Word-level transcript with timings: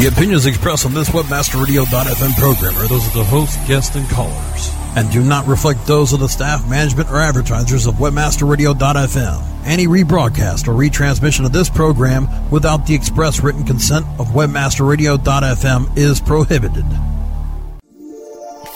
The 0.00 0.06
opinions 0.06 0.46
expressed 0.46 0.86
on 0.86 0.94
this 0.94 1.10
WebmasterRadio.fm 1.10 2.34
program 2.38 2.74
are 2.78 2.88
those 2.88 3.06
of 3.06 3.12
the 3.12 3.22
host, 3.22 3.58
guests, 3.68 3.94
and 3.96 4.08
callers, 4.08 4.70
and 4.96 5.10
do 5.10 5.22
not 5.22 5.46
reflect 5.46 5.86
those 5.86 6.14
of 6.14 6.20
the 6.20 6.26
staff, 6.26 6.66
management, 6.66 7.10
or 7.10 7.18
advertisers 7.18 7.84
of 7.84 7.96
WebmasterRadio.fm. 7.96 9.66
Any 9.66 9.86
rebroadcast 9.86 10.68
or 10.68 10.72
retransmission 10.72 11.44
of 11.44 11.52
this 11.52 11.68
program 11.68 12.28
without 12.50 12.86
the 12.86 12.94
express 12.94 13.42
written 13.42 13.62
consent 13.62 14.06
of 14.18 14.28
WebmasterRadio.fm 14.28 15.98
is 15.98 16.18
prohibited. 16.18 16.86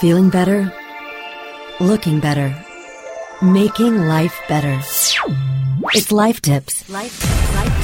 Feeling 0.01 0.29
better? 0.29 0.71
Looking 1.81 2.21
better? 2.21 2.55
Making 3.41 4.09
life 4.09 4.39
better. 4.47 4.79
It's 5.95 6.13
Life 6.13 6.43
Tips. 6.43 6.87
Life, 6.91 7.55
life 7.55 7.84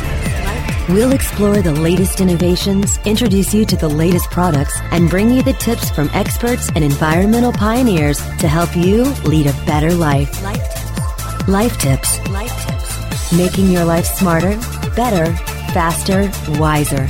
We'll 0.91 1.13
explore 1.13 1.63
the 1.63 1.73
latest 1.73 2.21
innovations, 2.21 2.99
introduce 3.05 3.55
you 3.55 3.65
to 3.65 3.77
the 3.77 3.89
latest 3.89 4.29
products, 4.29 4.77
and 4.91 5.09
bring 5.09 5.31
you 5.31 5.41
the 5.41 5.53
tips 5.53 5.89
from 5.89 6.11
experts 6.13 6.69
and 6.75 6.83
environmental 6.83 7.53
pioneers 7.53 8.19
to 8.39 8.49
help 8.49 8.75
you 8.77 9.05
lead 9.23 9.47
a 9.47 9.53
better 9.65 9.95
life. 9.95 10.43
Life 10.43 10.59
tips. 10.59 11.49
Life 11.49 11.79
tips. 11.79 12.29
Life 12.31 12.67
tips. 12.67 13.33
Making 13.33 13.71
your 13.71 13.85
life 13.85 14.05
smarter, 14.05 14.59
better, 14.97 15.33
faster, 15.73 16.29
wiser. 16.59 17.05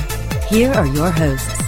Here 0.47 0.71
are 0.73 0.85
your 0.85 1.09
hosts. 1.09 1.59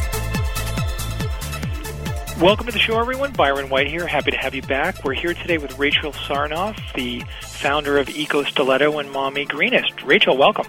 Welcome 2.39 2.67
to 2.67 2.71
the 2.71 2.79
show, 2.79 2.99
everyone. 2.99 3.31
Byron 3.31 3.69
White 3.69 3.87
here. 3.87 4.05
Happy 4.05 4.29
to 4.29 4.37
have 4.37 4.53
you 4.53 4.61
back. 4.61 5.03
We're 5.03 5.13
here 5.13 5.33
today 5.33 5.57
with 5.57 5.79
Rachel 5.79 6.11
Sarnoff, 6.11 6.77
the 6.93 7.23
founder 7.41 7.97
of 7.97 8.07
Eco 8.07 8.43
Stiletto 8.43 8.99
and 8.99 9.11
Mommy 9.11 9.45
Greenest. 9.45 10.03
Rachel, 10.03 10.37
welcome. 10.37 10.67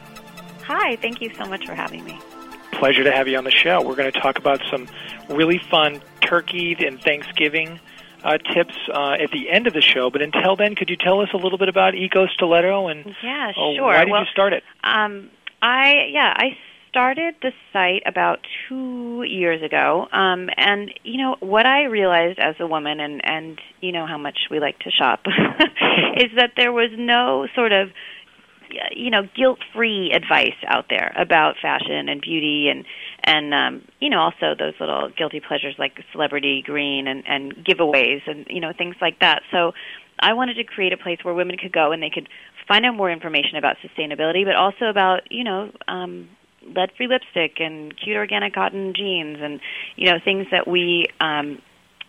Hi, 0.66 0.96
thank 0.96 1.20
you 1.20 1.30
so 1.34 1.44
much 1.44 1.66
for 1.66 1.74
having 1.74 2.04
me. 2.04 2.18
Pleasure 2.72 3.04
to 3.04 3.12
have 3.12 3.28
you 3.28 3.36
on 3.36 3.44
the 3.44 3.50
show. 3.50 3.82
We're 3.82 3.96
going 3.96 4.10
to 4.10 4.18
talk 4.18 4.38
about 4.38 4.62
some 4.70 4.88
really 5.28 5.58
fun 5.58 6.00
turkey 6.22 6.74
and 6.78 7.00
Thanksgiving 7.00 7.78
uh, 8.24 8.38
tips 8.38 8.74
uh, 8.92 9.12
at 9.12 9.30
the 9.30 9.50
end 9.50 9.66
of 9.66 9.74
the 9.74 9.82
show. 9.82 10.08
But 10.08 10.22
until 10.22 10.56
then, 10.56 10.74
could 10.74 10.88
you 10.88 10.96
tell 10.96 11.20
us 11.20 11.28
a 11.34 11.36
little 11.36 11.58
bit 11.58 11.68
about 11.68 11.94
Eco 11.94 12.26
Stiletto 12.26 12.88
and 12.88 13.14
yeah, 13.22 13.50
uh, 13.50 13.74
sure. 13.76 13.82
why 13.82 14.04
did 14.04 14.10
well, 14.10 14.22
you 14.22 14.26
start 14.32 14.54
it? 14.54 14.62
Um, 14.82 15.30
I 15.60 16.08
yeah, 16.10 16.32
I 16.34 16.56
started 16.88 17.34
the 17.42 17.52
site 17.72 18.02
about 18.06 18.38
two 18.68 19.22
years 19.24 19.62
ago, 19.62 20.08
um, 20.12 20.48
and 20.56 20.90
you 21.02 21.18
know 21.18 21.36
what 21.40 21.66
I 21.66 21.84
realized 21.84 22.38
as 22.38 22.54
a 22.58 22.66
woman, 22.66 23.00
and 23.00 23.20
and 23.22 23.60
you 23.80 23.92
know 23.92 24.06
how 24.06 24.16
much 24.16 24.38
we 24.50 24.60
like 24.60 24.78
to 24.80 24.90
shop, 24.90 25.20
is 26.16 26.30
that 26.36 26.52
there 26.56 26.72
was 26.72 26.90
no 26.96 27.46
sort 27.54 27.72
of 27.72 27.90
you 28.94 29.10
know 29.10 29.22
guilt-free 29.36 30.12
advice 30.12 30.56
out 30.66 30.86
there 30.88 31.12
about 31.16 31.56
fashion 31.60 32.08
and 32.08 32.20
beauty 32.20 32.68
and 32.68 32.84
and 33.22 33.54
um 33.54 33.82
you 34.00 34.10
know 34.10 34.18
also 34.18 34.54
those 34.58 34.74
little 34.80 35.10
guilty 35.16 35.40
pleasures 35.40 35.74
like 35.78 36.00
celebrity 36.12 36.62
green 36.64 37.06
and 37.06 37.24
and 37.26 37.54
giveaways 37.64 38.20
and 38.26 38.46
you 38.48 38.60
know 38.60 38.72
things 38.76 38.96
like 39.00 39.20
that. 39.20 39.42
So 39.50 39.72
I 40.18 40.32
wanted 40.34 40.54
to 40.54 40.64
create 40.64 40.92
a 40.92 40.96
place 40.96 41.18
where 41.22 41.34
women 41.34 41.56
could 41.56 41.72
go 41.72 41.92
and 41.92 42.02
they 42.02 42.10
could 42.10 42.28
find 42.68 42.84
out 42.86 42.94
more 42.94 43.10
information 43.10 43.56
about 43.56 43.76
sustainability 43.84 44.44
but 44.44 44.54
also 44.54 44.86
about 44.86 45.20
you 45.30 45.44
know 45.44 45.70
um 45.88 46.28
lead-free 46.74 47.08
lipstick 47.08 47.60
and 47.60 47.94
cute 47.96 48.16
organic 48.16 48.54
cotton 48.54 48.94
jeans 48.94 49.38
and 49.40 49.60
you 49.96 50.10
know 50.10 50.18
things 50.24 50.46
that 50.50 50.66
we 50.66 51.06
um 51.20 51.60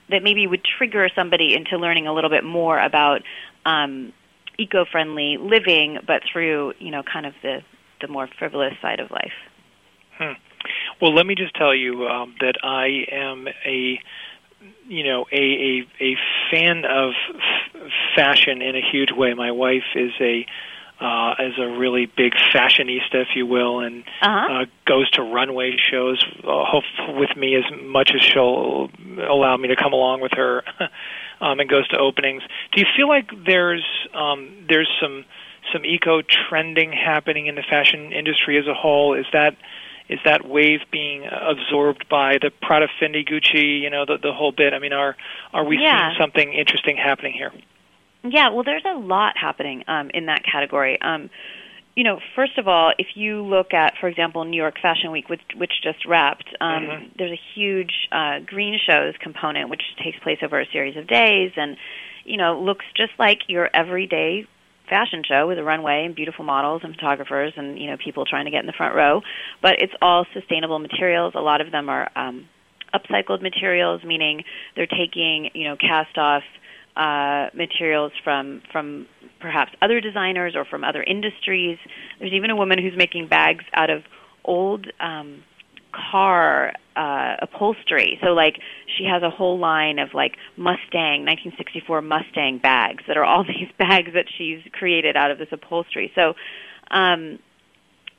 that 0.09 0.23
maybe 0.23 0.47
would 0.47 0.63
trigger 0.63 1.09
somebody 1.15 1.55
into 1.55 1.77
learning 1.77 2.07
a 2.07 2.13
little 2.13 2.29
bit 2.29 2.43
more 2.43 2.79
about 2.79 3.21
um 3.65 4.13
eco-friendly 4.57 5.37
living, 5.37 5.99
but 6.05 6.21
through 6.31 6.73
you 6.79 6.91
know 6.91 7.03
kind 7.03 7.25
of 7.25 7.33
the 7.41 7.61
the 8.01 8.07
more 8.07 8.27
frivolous 8.37 8.73
side 8.81 8.99
of 8.99 9.11
life. 9.11 9.33
Hmm. 10.17 10.33
Well, 11.01 11.13
let 11.13 11.25
me 11.25 11.35
just 11.35 11.55
tell 11.55 11.75
you 11.75 12.07
um, 12.07 12.35
that 12.39 12.55
I 12.63 13.05
am 13.11 13.47
a 13.65 13.99
you 14.87 15.03
know 15.03 15.25
a 15.31 15.35
a, 15.35 16.03
a 16.03 16.15
fan 16.51 16.85
of 16.85 17.11
f- 17.35 17.91
fashion 18.15 18.61
in 18.61 18.75
a 18.75 18.81
huge 18.81 19.11
way. 19.11 19.33
My 19.33 19.51
wife 19.51 19.83
is 19.95 20.11
a 20.19 20.45
uh, 20.99 21.35
is 21.39 21.53
a 21.57 21.77
really 21.77 22.05
big 22.05 22.33
fashionista, 22.53 23.15
if 23.15 23.29
you 23.35 23.45
will, 23.45 23.79
and 23.79 24.03
uh-huh. 24.21 24.53
uh, 24.53 24.65
goes 24.85 25.09
to 25.11 25.21
runway 25.21 25.75
shows 25.77 26.23
uh, 26.43 26.81
with 27.09 27.35
me 27.35 27.55
as 27.55 27.63
much 27.83 28.11
as 28.15 28.21
she'll 28.21 28.89
allow 29.27 29.57
me 29.57 29.67
to 29.67 29.75
come 29.75 29.93
along 29.93 30.21
with 30.21 30.31
her. 30.33 30.63
um, 31.41 31.59
and 31.59 31.69
goes 31.69 31.87
to 31.89 31.97
openings. 31.97 32.43
Do 32.73 32.81
you 32.81 32.87
feel 32.95 33.07
like 33.07 33.29
there's 33.45 33.85
um, 34.13 34.65
there's 34.67 34.89
some 35.01 35.25
some 35.73 35.85
eco 35.85 36.21
trending 36.21 36.91
happening 36.91 37.47
in 37.47 37.55
the 37.55 37.63
fashion 37.63 38.11
industry 38.11 38.57
as 38.57 38.67
a 38.67 38.73
whole? 38.73 39.13
Is 39.13 39.25
that 39.33 39.55
is 40.07 40.19
that 40.23 40.47
wave 40.47 40.81
being 40.91 41.25
absorbed 41.25 42.07
by 42.07 42.37
the 42.39 42.51
Prada, 42.61 42.87
Fendi, 43.01 43.27
Gucci, 43.27 43.81
you 43.81 43.89
know, 43.89 44.05
the 44.05 44.17
the 44.17 44.33
whole 44.33 44.51
bit? 44.51 44.73
I 44.73 44.79
mean, 44.79 44.93
are 44.93 45.15
are 45.53 45.65
we 45.65 45.79
yeah. 45.79 46.09
seeing 46.09 46.19
something 46.19 46.53
interesting 46.53 46.97
happening 46.97 47.33
here? 47.33 47.51
Yeah, 48.31 48.49
well, 48.49 48.63
there's 48.63 48.85
a 48.85 48.97
lot 48.97 49.33
happening 49.39 49.83
um, 49.87 50.09
in 50.13 50.27
that 50.27 50.41
category. 50.49 50.99
Um, 51.01 51.29
you 51.95 52.03
know, 52.03 52.19
first 52.35 52.57
of 52.57 52.67
all, 52.67 52.91
if 52.97 53.07
you 53.15 53.41
look 53.41 53.73
at, 53.73 53.93
for 53.99 54.09
example, 54.09 54.43
New 54.43 54.57
York 54.57 54.75
Fashion 54.81 55.11
Week, 55.11 55.29
which, 55.29 55.41
which 55.55 55.71
just 55.81 56.05
wrapped, 56.05 56.49
um, 56.59 56.67
mm-hmm. 56.67 57.05
there's 57.17 57.31
a 57.31 57.41
huge 57.55 58.09
uh, 58.11 58.39
green 58.45 58.77
shows 58.85 59.13
component, 59.21 59.69
which 59.69 59.81
takes 60.03 60.19
place 60.19 60.39
over 60.43 60.59
a 60.59 60.65
series 60.73 60.97
of 60.97 61.07
days, 61.07 61.51
and 61.55 61.77
you 62.25 62.37
know, 62.37 62.59
looks 62.59 62.85
just 62.97 63.13
like 63.17 63.41
your 63.47 63.69
everyday 63.73 64.47
fashion 64.89 65.23
show 65.27 65.47
with 65.47 65.57
a 65.57 65.63
runway 65.63 66.05
and 66.05 66.15
beautiful 66.15 66.43
models 66.43 66.81
and 66.83 66.95
photographers 66.95 67.53
and 67.55 67.79
you 67.79 67.89
know 67.89 67.97
people 68.03 68.25
trying 68.25 68.45
to 68.45 68.51
get 68.51 68.59
in 68.59 68.65
the 68.65 68.73
front 68.73 68.95
row. 68.95 69.21
But 69.61 69.75
it's 69.79 69.93
all 70.01 70.25
sustainable 70.33 70.79
materials. 70.79 71.33
A 71.35 71.41
lot 71.41 71.61
of 71.61 71.71
them 71.71 71.89
are 71.89 72.09
um, 72.15 72.47
upcycled 72.93 73.41
materials, 73.41 74.03
meaning 74.03 74.43
they're 74.75 74.87
taking 74.87 75.49
you 75.53 75.69
know 75.69 75.77
cast 75.77 76.17
off 76.17 76.43
uh, 76.95 77.47
materials 77.53 78.11
from 78.23 78.61
from 78.71 79.07
perhaps 79.39 79.71
other 79.81 80.01
designers 80.01 80.55
or 80.55 80.65
from 80.65 80.83
other 80.83 81.03
industries. 81.03 81.77
There's 82.19 82.33
even 82.33 82.49
a 82.49 82.55
woman 82.55 82.81
who's 82.81 82.97
making 82.97 83.27
bags 83.27 83.63
out 83.73 83.89
of 83.89 84.03
old 84.43 84.87
um, 84.99 85.43
car 85.91 86.73
uh, 86.95 87.35
upholstery. 87.41 88.19
So 88.23 88.29
like 88.29 88.59
she 88.97 89.05
has 89.05 89.23
a 89.23 89.29
whole 89.29 89.59
line 89.59 89.99
of 89.99 90.09
like 90.13 90.33
Mustang 90.57 91.25
1964 91.25 92.01
Mustang 92.01 92.59
bags 92.59 93.03
that 93.07 93.17
are 93.17 93.25
all 93.25 93.43
these 93.47 93.69
bags 93.77 94.11
that 94.13 94.25
she's 94.37 94.61
created 94.71 95.15
out 95.15 95.31
of 95.31 95.37
this 95.37 95.49
upholstery. 95.51 96.11
So 96.15 96.33
um, 96.91 97.39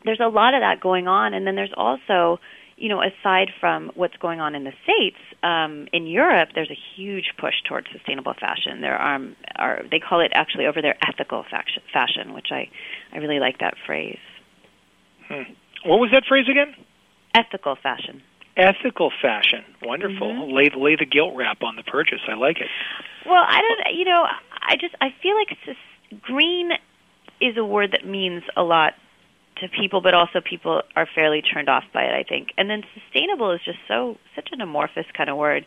there's 0.05 0.21
a 0.21 0.29
lot 0.29 0.55
of 0.55 0.61
that 0.61 0.81
going 0.81 1.09
on, 1.09 1.35
and 1.35 1.47
then 1.47 1.57
there's 1.57 1.75
also 1.77 2.39
you 2.77 2.91
know, 2.91 3.03
aside 3.03 3.51
from 3.59 3.91
what's 3.95 4.17
going 4.19 4.41
on 4.41 4.55
in 4.55 4.65
the 4.65 4.73
states, 4.85 5.17
um, 5.43 5.89
in 5.93 6.07
Europe, 6.07 6.51
there's 6.55 6.71
a 6.71 6.79
huge 6.97 7.33
push 7.39 7.55
towards 7.67 7.87
sustainable 7.91 8.35
fashion. 8.39 8.83
There 8.83 8.97
are, 8.97 9.21
are 9.57 9.83
they 9.91 9.99
call 9.99 10.21
it 10.21 10.33
actually 10.35 10.67
over 10.67 10.83
there 10.83 10.97
ethical 11.07 11.45
fashion, 11.51 11.83
fashion 11.93 12.35
which 12.35 12.49
I, 12.51 12.69
I 13.13 13.19
really 13.19 13.41
like 13.41 13.59
that 13.61 13.75
phrase. 13.87 14.19
Hmm. 15.29 15.53
What 15.85 15.99
was 15.99 16.11
that 16.13 16.25
phrase 16.29 16.47
again? 16.51 16.75
Ethical 17.35 17.77
fashion. 17.83 18.23
Ethical 18.57 19.11
fashion, 19.21 19.65
wonderful. 19.83 20.33
Mm-hmm. 20.33 20.55
Lay 20.55 20.71
lay 20.75 20.97
the 20.97 21.05
guilt 21.05 21.35
wrap 21.37 21.63
on 21.63 21.77
the 21.77 21.83
purchase. 21.83 22.21
I 22.27 22.35
like 22.35 22.57
it. 22.59 22.69
Well, 23.27 23.45
I 23.47 23.61
don't. 23.61 23.97
You 23.97 24.07
know, 24.07 24.27
I 24.63 24.77
just 24.77 24.95
I 25.01 25.09
feel 25.23 25.35
like 25.37 25.59
green 26.23 26.71
is 27.39 27.57
a 27.59 27.65
word 27.65 27.93
that 27.93 28.07
means 28.07 28.45
a 28.57 28.63
lot 28.63 28.95
to 29.61 29.69
people, 29.69 30.01
but 30.01 30.15
also 30.15 30.41
people 30.41 30.83
are 30.95 31.09
fairly 31.15 31.43
turned 31.43 31.69
off 31.69 31.85
by 31.93 32.03
it, 32.03 32.15
I 32.15 32.25
think. 32.29 32.49
And 32.59 32.69
then 32.69 32.83
sustainable 32.95 33.53
is 33.53 33.61
just 33.65 33.79
so 33.89 34.17
such 34.35 34.49
an 34.53 34.61
amorphous 34.61 35.07
kind 35.17 35.31
of 35.31 35.37
word. 35.37 35.65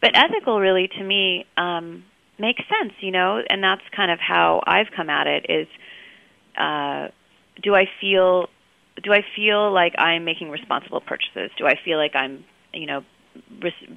But 0.00 0.16
ethical 0.16 0.60
really 0.60 0.88
to 0.88 1.04
me 1.04 1.46
um 1.56 2.04
makes 2.38 2.62
sense, 2.68 2.94
you 3.00 3.10
know, 3.10 3.42
and 3.48 3.62
that's 3.62 3.82
kind 3.94 4.10
of 4.10 4.18
how 4.20 4.62
I've 4.66 4.90
come 4.94 5.10
at 5.10 5.26
it 5.26 5.46
is 5.48 5.68
uh 6.56 7.08
do 7.62 7.74
I 7.74 7.86
feel 8.00 8.48
do 9.02 9.12
I 9.12 9.24
feel 9.36 9.72
like 9.72 9.94
I'm 9.98 10.24
making 10.24 10.50
responsible 10.50 11.00
purchases? 11.00 11.50
Do 11.56 11.66
I 11.66 11.74
feel 11.84 11.98
like 11.98 12.14
I'm, 12.14 12.44
you 12.72 12.86
know, 12.86 13.04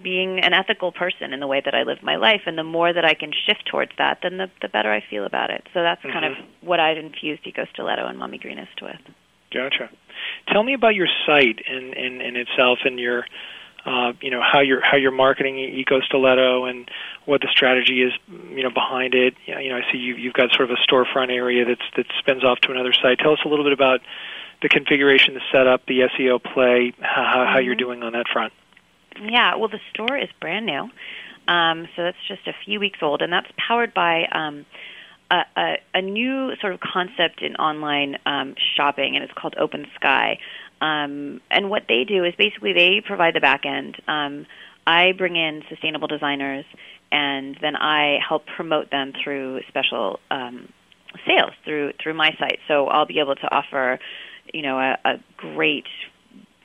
being 0.03 0.39
an 0.39 0.53
ethical 0.53 0.91
person 0.91 1.33
in 1.33 1.39
the 1.39 1.47
way 1.47 1.61
that 1.63 1.75
I 1.75 1.83
live 1.83 1.99
my 2.01 2.15
life, 2.15 2.41
and 2.45 2.57
the 2.57 2.63
more 2.63 2.91
that 2.91 3.05
I 3.05 3.13
can 3.13 3.31
shift 3.45 3.65
towards 3.69 3.91
that, 3.97 4.19
then 4.23 4.37
the, 4.37 4.49
the 4.61 4.67
better 4.67 4.91
I 4.91 5.03
feel 5.09 5.25
about 5.25 5.49
it. 5.49 5.67
So 5.73 5.81
that's 5.81 6.01
mm-hmm. 6.01 6.11
kind 6.11 6.25
of 6.25 6.33
what 6.61 6.79
I've 6.79 6.97
infused 6.97 7.45
Eco 7.45 7.65
Stiletto 7.73 8.05
and 8.07 8.17
Mommy 8.17 8.37
Greenest 8.37 8.81
with. 8.81 8.99
Gotcha. 9.53 9.89
Tell 10.47 10.63
me 10.63 10.73
about 10.73 10.95
your 10.95 11.07
site 11.25 11.59
in, 11.67 11.93
in, 11.93 12.21
in 12.21 12.35
itself 12.35 12.79
and 12.85 12.99
your, 12.99 13.25
uh, 13.85 14.13
you 14.21 14.31
know, 14.31 14.41
how 14.41 14.61
you're 14.61 14.81
how 14.81 14.95
you're 14.97 15.11
marketing 15.11 15.57
Eco 15.57 15.99
Stiletto 16.01 16.65
and 16.65 16.89
what 17.25 17.41
the 17.41 17.47
strategy 17.51 18.01
is, 18.01 18.13
you 18.49 18.63
know, 18.63 18.69
behind 18.69 19.13
it. 19.13 19.33
You 19.45 19.69
know, 19.69 19.77
I 19.77 19.91
see 19.91 19.97
you, 19.97 20.15
you've 20.15 20.33
got 20.33 20.51
sort 20.53 20.69
of 20.69 20.77
a 20.77 20.91
storefront 20.91 21.31
area 21.31 21.65
that's 21.65 21.81
that 21.97 22.05
spins 22.19 22.43
off 22.43 22.59
to 22.61 22.71
another 22.71 22.93
site. 22.93 23.19
Tell 23.19 23.33
us 23.33 23.39
a 23.43 23.47
little 23.47 23.65
bit 23.65 23.73
about 23.73 24.01
the 24.61 24.69
configuration, 24.69 25.33
the 25.33 25.41
setup, 25.51 25.85
the 25.87 26.01
SEO 26.01 26.41
play, 26.41 26.93
how, 27.01 27.23
mm-hmm. 27.23 27.65
you're 27.65 27.73
mm-hmm. 27.73 27.79
doing 27.79 28.03
on 28.03 28.13
that 28.13 28.27
front. 28.31 28.53
Yeah, 29.19 29.55
well, 29.55 29.69
the 29.69 29.79
store 29.93 30.17
is 30.17 30.29
brand 30.39 30.65
new, 30.65 30.89
um, 31.47 31.87
so 31.95 32.03
that's 32.03 32.17
just 32.27 32.47
a 32.47 32.53
few 32.65 32.79
weeks 32.79 32.99
old, 33.01 33.21
and 33.21 33.31
that's 33.31 33.51
powered 33.57 33.93
by. 33.93 34.25
Um, 34.31 34.65
a, 35.31 35.45
a, 35.55 35.75
a 35.95 36.01
new 36.01 36.53
sort 36.59 36.73
of 36.73 36.79
concept 36.81 37.41
in 37.41 37.55
online 37.55 38.17
um, 38.25 38.53
shopping, 38.75 39.15
and 39.15 39.23
it's 39.23 39.33
called 39.33 39.55
Open 39.57 39.87
Sky. 39.95 40.37
Um, 40.81 41.41
and 41.49 41.69
what 41.69 41.83
they 41.87 42.03
do 42.03 42.23
is 42.25 42.33
basically 42.37 42.73
they 42.73 43.01
provide 43.05 43.33
the 43.35 43.39
back 43.39 43.65
end. 43.65 43.95
Um, 44.07 44.45
I 44.85 45.13
bring 45.13 45.35
in 45.35 45.63
sustainable 45.69 46.07
designers, 46.07 46.65
and 47.11 47.57
then 47.61 47.75
I 47.75 48.17
help 48.27 48.45
promote 48.45 48.91
them 48.91 49.13
through 49.23 49.61
special 49.67 50.19
um, 50.29 50.67
sales 51.25 51.51
through 51.63 51.93
through 52.01 52.15
my 52.15 52.31
site. 52.39 52.59
So 52.67 52.87
I'll 52.87 53.05
be 53.05 53.19
able 53.19 53.35
to 53.35 53.55
offer, 53.55 53.99
you 54.53 54.63
know, 54.63 54.79
a, 54.79 54.97
a 55.05 55.23
great 55.37 55.85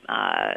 uh, 0.08 0.54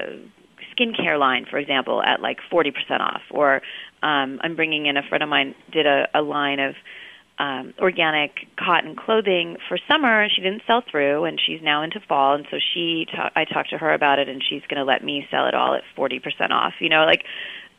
skincare 0.80 1.20
line, 1.20 1.46
for 1.50 1.58
example, 1.58 2.02
at 2.02 2.22
like 2.22 2.38
40% 2.52 2.72
off. 3.00 3.22
Or 3.32 3.56
um, 4.02 4.40
I'm 4.42 4.56
bringing 4.56 4.86
in 4.86 4.98
a 4.98 5.04
friend 5.04 5.24
of 5.24 5.30
mine 5.30 5.56
did 5.72 5.86
a, 5.86 6.08
a 6.14 6.22
line 6.22 6.60
of 6.60 6.76
um, 7.40 7.74
organic 7.80 8.48
cotton 8.58 8.96
clothing 8.96 9.58
for 9.68 9.78
summer. 9.90 10.28
She 10.34 10.42
didn't 10.42 10.64
sell 10.68 10.84
through, 10.90 11.24
and 11.24 11.40
she's 11.44 11.62
now 11.62 11.84
into 11.84 12.00
fall. 12.02 12.36
And 12.36 12.46
so 12.52 12.58
she, 12.74 13.06
ta- 13.10 13.32
I 13.36 13.46
talked 13.46 13.70
to 13.70 13.78
her 13.78 13.94
about 13.94 14.20
it, 14.20 14.28
and 14.28 14.44
she's 14.48 14.62
going 14.70 14.78
to 14.78 14.84
let 14.84 15.04
me 15.04 15.26
sell 15.32 15.48
it 15.48 15.54
all 15.54 15.74
at 15.74 15.84
40% 15.98 16.52
off. 16.52 16.74
You 16.80 16.90
know, 16.90 17.06
like 17.06 17.24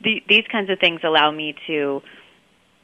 the, 0.03 0.23
these 0.27 0.45
kinds 0.51 0.69
of 0.69 0.79
things 0.79 1.01
allow 1.03 1.31
me 1.31 1.55
to 1.67 2.01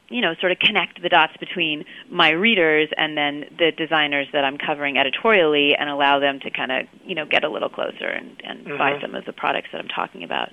you 0.10 0.22
know, 0.22 0.34
sort 0.40 0.52
of 0.52 0.60
connect 0.60 1.02
the 1.02 1.10
dots 1.10 1.34
between 1.38 1.84
my 2.10 2.30
readers 2.30 2.90
and 2.98 3.18
then 3.18 3.46
the 3.58 3.72
designers 3.76 4.28
that 4.32 4.46
I'm 4.46 4.58
covering 4.58 4.98
editorially 4.98 5.76
and 5.78 5.90
allow 5.90 6.20
them 6.20 6.40
to 6.42 6.52
kind 6.52 6.72
of, 6.72 6.86
you 7.06 7.16
know, 7.16 7.26
get 7.26 7.44
a 7.44 7.50
little 7.50 7.70
closer 7.70 8.08
and, 8.08 8.42
and 8.44 8.66
mm-hmm. 8.66 8.78
buy 8.78 9.00
some 9.02 9.16
of 9.16 9.26
the 9.26 9.34
products 9.34 9.68
that 9.74 9.80
I'm 9.80 9.90
talking 9.90 10.24
about. 10.24 10.50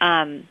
Um, 0.00 0.48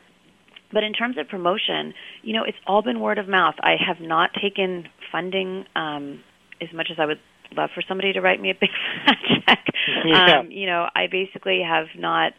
but 0.72 0.82
in 0.82 0.92
terms 0.92 1.18
of 1.18 1.28
promotion, 1.28 1.94
you 2.22 2.32
know, 2.32 2.44
it's 2.44 2.58
all 2.66 2.82
been 2.82 3.00
word 3.00 3.18
of 3.18 3.28
mouth. 3.28 3.54
I 3.60 3.76
have 3.86 4.00
not 4.00 4.30
taken 4.40 4.88
funding 5.12 5.66
um, 5.76 6.20
as 6.60 6.72
much 6.72 6.88
as 6.90 6.98
I 6.98 7.06
would 7.06 7.20
love 7.56 7.70
for 7.74 7.82
somebody 7.86 8.12
to 8.14 8.20
write 8.20 8.40
me 8.40 8.50
a 8.50 8.54
big 8.54 8.70
fat 9.06 9.18
check. 9.46 9.58
Yeah. 10.04 10.38
Um, 10.38 10.50
you 10.50 10.66
know, 10.66 10.88
I 10.94 11.08
basically 11.10 11.60
have 11.60 11.86
not 11.98 12.32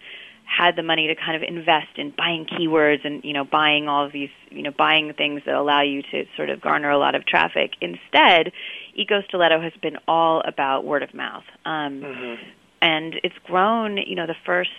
had 0.46 0.76
the 0.76 0.84
money 0.84 1.08
to 1.08 1.16
kind 1.16 1.36
of 1.36 1.44
invest 1.48 1.98
in 1.98 2.14
buying 2.16 2.46
keywords 2.46 3.06
and 3.06 3.24
you 3.24 3.34
know 3.34 3.44
buying 3.44 3.88
all 3.88 4.06
of 4.06 4.12
these 4.12 4.30
you 4.50 4.62
know 4.62 4.72
buying 4.72 5.14
things 5.14 5.42
that 5.46 5.56
allow 5.56 5.82
you 5.82 6.02
to 6.02 6.26
sort 6.36 6.50
of 6.50 6.62
garner 6.62 6.90
a 6.90 6.98
lot 6.98 7.16
of 7.16 7.26
traffic. 7.26 7.72
Instead, 7.82 8.52
Eco 8.94 9.22
Stiletto 9.28 9.62
has 9.62 9.74
been 9.82 9.98
all 10.08 10.42
about 10.46 10.86
word 10.86 11.04
of 11.04 11.14
mouth, 11.14 11.44
um, 11.66 12.02
mm-hmm. 12.02 12.44
and 12.82 13.16
it's 13.24 13.36
grown. 13.46 13.98
You 13.98 14.16
know, 14.16 14.28
the 14.28 14.36
first 14.46 14.72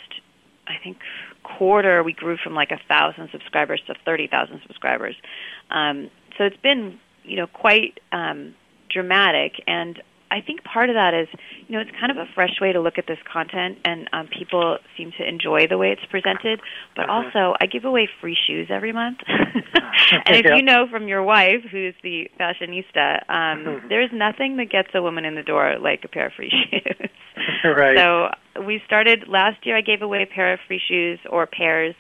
I 0.67 0.75
think 0.83 0.99
quarter 1.43 2.03
we 2.03 2.13
grew 2.13 2.37
from 2.37 2.55
like 2.55 2.71
a 2.71 2.81
thousand 2.89 3.31
subscribers 3.33 3.83
to 3.87 3.95
thirty 4.05 4.27
thousand 4.27 4.61
subscribers. 4.67 5.17
Um, 5.71 6.11
so 6.37 6.45
it's 6.45 6.61
been 6.63 6.99
you 7.25 7.37
know 7.37 7.47
quite 7.47 8.01
um, 8.13 8.55
dramatic, 8.91 9.55
and 9.67 10.01
I 10.35 10.41
think 10.41 10.65
part 10.65 10.91
of 10.91 10.97
that 10.97 11.15
is, 11.15 11.29
you 11.69 11.77
know, 11.77 11.81
it's 11.81 11.93
kind 11.93 12.11
of 12.11 12.19
a 12.19 12.27
fresh 12.35 12.61
way 12.61 12.73
to 12.73 12.81
look 12.81 12.99
at 12.99 13.07
this 13.07 13.19
content, 13.33 13.79
and 13.85 14.11
um, 14.13 14.27
people 14.27 14.79
seem 14.97 15.13
to 15.17 15.27
enjoy 15.27 15.69
the 15.69 15.79
way 15.79 15.93
it's 15.93 16.05
presented. 16.11 16.61
But 16.97 17.09
uh-huh. 17.09 17.31
also, 17.31 17.55
I 17.61 17.67
give 17.67 17.85
away 17.85 18.09
free 18.21 18.37
shoes 18.37 18.67
every 18.69 18.91
month, 18.91 19.19
and 19.29 20.35
if 20.35 20.45
yeah. 20.45 20.57
you 20.57 20.63
know 20.63 20.89
from 20.91 21.07
your 21.07 21.23
wife, 21.23 21.63
who's 21.71 21.95
the 22.03 22.29
fashionista, 22.39 23.23
um, 23.29 23.65
mm-hmm. 23.65 23.89
there's 23.89 24.11
nothing 24.13 24.57
that 24.57 24.71
gets 24.71 24.89
a 24.93 25.01
woman 25.01 25.25
in 25.25 25.37
the 25.37 25.45
door 25.45 25.77
like 25.81 26.01
a 26.05 26.09
pair 26.09 26.27
of 26.27 26.33
free 26.33 26.51
shoes. 26.51 27.11
right. 27.65 27.97
So 27.97 28.63
we 28.67 28.83
started 28.87 29.29
last 29.29 29.65
year. 29.65 29.77
I 29.77 29.83
gave 29.83 30.03
away 30.03 30.25
a 30.25 30.27
pair 30.27 30.53
of 30.53 30.59
free 30.67 30.81
shoes 30.85 31.21
or 31.31 31.47
pairs 31.47 31.95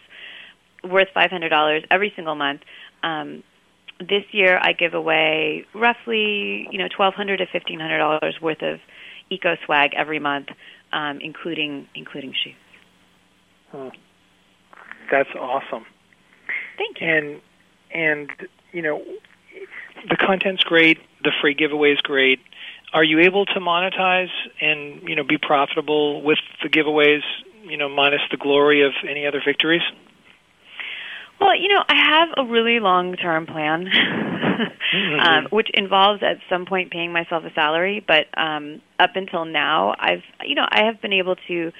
worth 0.82 1.08
five 1.14 1.30
hundred 1.30 1.50
dollars 1.50 1.84
every 1.88 2.12
single 2.16 2.34
month. 2.34 2.62
Um, 3.04 3.44
this 4.08 4.24
year 4.32 4.58
I 4.60 4.72
give 4.72 4.94
away 4.94 5.66
roughly 5.74 6.68
you 6.70 6.78
know 6.78 6.88
twelve 6.88 7.14
hundred 7.14 7.38
to 7.38 7.46
fifteen 7.46 7.80
hundred 7.80 7.98
dollars 7.98 8.36
worth 8.40 8.62
of 8.62 8.80
eco 9.30 9.56
swag 9.64 9.90
every 9.96 10.18
month, 10.18 10.48
um, 10.92 11.20
including 11.20 11.88
including 11.94 12.32
shoes. 12.32 12.54
Oh, 13.72 13.90
that's 15.10 15.30
awesome. 15.38 15.84
Thank 16.78 17.00
you. 17.00 17.08
And 17.08 17.40
and 17.92 18.30
you 18.72 18.82
know 18.82 19.04
the 20.08 20.16
content's 20.16 20.64
great, 20.64 20.98
the 21.22 21.32
free 21.40 21.54
giveaway 21.54 21.92
is 21.92 22.00
great. 22.00 22.40
Are 22.92 23.04
you 23.04 23.20
able 23.20 23.44
to 23.46 23.60
monetize 23.60 24.30
and 24.60 25.02
you 25.08 25.16
know 25.16 25.24
be 25.24 25.38
profitable 25.38 26.22
with 26.22 26.38
the 26.62 26.68
giveaways? 26.68 27.22
You 27.64 27.78
know, 27.78 27.88
minus 27.88 28.20
the 28.30 28.36
glory 28.36 28.84
of 28.84 28.92
any 29.08 29.26
other 29.26 29.40
victories. 29.44 29.82
Well, 31.40 31.56
you 31.56 31.68
know, 31.68 31.82
I 31.88 31.94
have 31.94 32.28
a 32.36 32.50
really 32.50 32.80
long-term 32.80 33.46
plan, 33.46 33.86
mm-hmm. 34.94 35.20
um, 35.20 35.46
which 35.50 35.68
involves 35.74 36.22
at 36.22 36.38
some 36.48 36.64
point 36.64 36.90
paying 36.90 37.12
myself 37.12 37.44
a 37.44 37.52
salary. 37.54 38.04
But 38.06 38.26
um, 38.38 38.80
up 38.98 39.10
until 39.14 39.44
now, 39.44 39.94
I've, 39.98 40.22
you 40.44 40.54
know, 40.54 40.66
I 40.68 40.84
have 40.84 41.00
been 41.02 41.12
able 41.12 41.36
to 41.48 41.72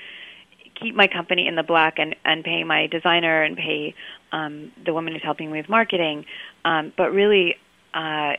keep 0.80 0.94
my 0.94 1.06
company 1.06 1.46
in 1.46 1.54
the 1.54 1.62
black 1.62 1.94
and 1.98 2.16
and 2.24 2.42
pay 2.42 2.64
my 2.64 2.88
designer 2.88 3.42
and 3.42 3.56
pay 3.56 3.94
um, 4.32 4.72
the 4.84 4.92
woman 4.92 5.12
who's 5.12 5.22
helping 5.22 5.50
me 5.52 5.58
with 5.58 5.68
marketing. 5.68 6.24
Um, 6.64 6.92
but 6.96 7.12
really, 7.12 7.54
uh, 7.94 8.32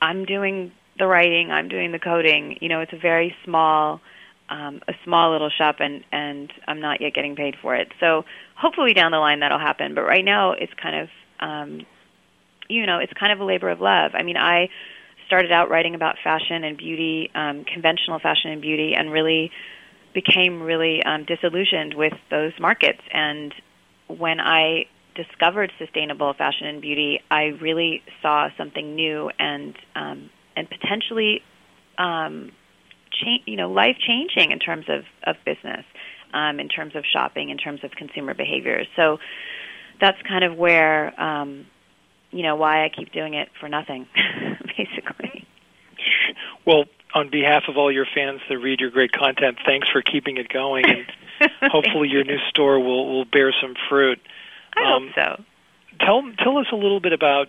I'm 0.00 0.24
doing 0.24 0.72
the 0.98 1.06
writing, 1.06 1.50
I'm 1.50 1.68
doing 1.68 1.92
the 1.92 1.98
coding. 1.98 2.58
You 2.60 2.68
know, 2.68 2.80
it's 2.80 2.92
a 2.92 2.98
very 2.98 3.34
small 3.44 4.00
um, 4.50 4.80
a 4.88 4.92
small 5.04 5.32
little 5.32 5.50
shop 5.50 5.76
and 5.78 6.04
and 6.12 6.52
I'm 6.66 6.80
not 6.80 7.00
yet 7.00 7.14
getting 7.14 7.36
paid 7.36 7.54
for 7.60 7.74
it. 7.74 7.88
So 8.00 8.24
hopefully 8.60 8.92
down 8.92 9.10
the 9.10 9.18
line 9.18 9.40
that'll 9.40 9.58
happen. 9.58 9.94
But 9.94 10.02
right 10.02 10.24
now 10.24 10.52
it's 10.52 10.72
kind 10.74 11.02
of 11.02 11.08
um, 11.40 11.86
you 12.68 12.86
know 12.86 12.98
it's 12.98 13.12
kind 13.14 13.32
of 13.32 13.40
a 13.40 13.44
labor 13.44 13.70
of 13.70 13.80
love. 13.80 14.12
I 14.14 14.22
mean 14.22 14.36
I 14.36 14.68
started 15.26 15.52
out 15.52 15.70
writing 15.70 15.94
about 15.94 16.16
fashion 16.22 16.64
and 16.64 16.76
beauty, 16.76 17.30
um, 17.34 17.64
conventional 17.64 18.18
fashion 18.18 18.50
and 18.50 18.60
beauty, 18.60 18.94
and 18.96 19.12
really 19.12 19.50
became 20.12 20.60
really 20.62 21.02
um, 21.04 21.24
disillusioned 21.24 21.94
with 21.94 22.14
those 22.30 22.52
markets. 22.58 23.00
And 23.12 23.54
when 24.08 24.40
I 24.40 24.86
discovered 25.14 25.72
sustainable 25.78 26.34
fashion 26.34 26.66
and 26.66 26.80
beauty, 26.80 27.20
I 27.30 27.56
really 27.60 28.02
saw 28.22 28.48
something 28.58 28.94
new 28.94 29.30
and 29.38 29.76
um, 29.94 30.30
and 30.56 30.68
potentially 30.68 31.42
um, 31.96 32.50
change, 33.12 33.42
you 33.46 33.56
know, 33.56 33.70
life 33.70 33.96
changing 34.04 34.50
in 34.50 34.58
terms 34.58 34.86
of 34.88 35.04
of 35.24 35.36
business, 35.44 35.84
um, 36.32 36.60
in 36.60 36.68
terms 36.68 36.94
of 36.96 37.04
shopping, 37.10 37.50
in 37.50 37.58
terms 37.58 37.84
of 37.84 37.92
consumer 37.92 38.34
behaviors. 38.34 38.86
So 38.96 39.18
that's 40.00 40.20
kind 40.22 40.44
of 40.44 40.56
where, 40.56 41.18
um, 41.20 41.66
you 42.30 42.42
know, 42.42 42.56
why 42.56 42.84
I 42.84 42.88
keep 42.88 43.12
doing 43.12 43.34
it 43.34 43.48
for 43.60 43.68
nothing, 43.68 44.06
basically. 44.76 45.46
Well, 46.64 46.84
on 47.14 47.30
behalf 47.30 47.64
of 47.68 47.76
all 47.76 47.90
your 47.90 48.06
fans 48.14 48.40
that 48.48 48.58
read 48.58 48.80
your 48.80 48.90
great 48.90 49.12
content, 49.12 49.58
thanks 49.64 49.88
for 49.88 50.02
keeping 50.02 50.36
it 50.36 50.48
going, 50.48 50.84
and 50.86 51.50
hopefully 51.62 52.08
your 52.08 52.24
new 52.24 52.38
store 52.48 52.78
will 52.78 53.08
will 53.12 53.24
bear 53.24 53.52
some 53.60 53.74
fruit. 53.88 54.20
I 54.76 54.94
um, 54.94 55.08
hope 55.08 55.14
so. 55.14 55.44
Tell 56.04 56.22
tell 56.38 56.58
us 56.58 56.66
a 56.72 56.76
little 56.76 57.00
bit 57.00 57.12
about 57.12 57.48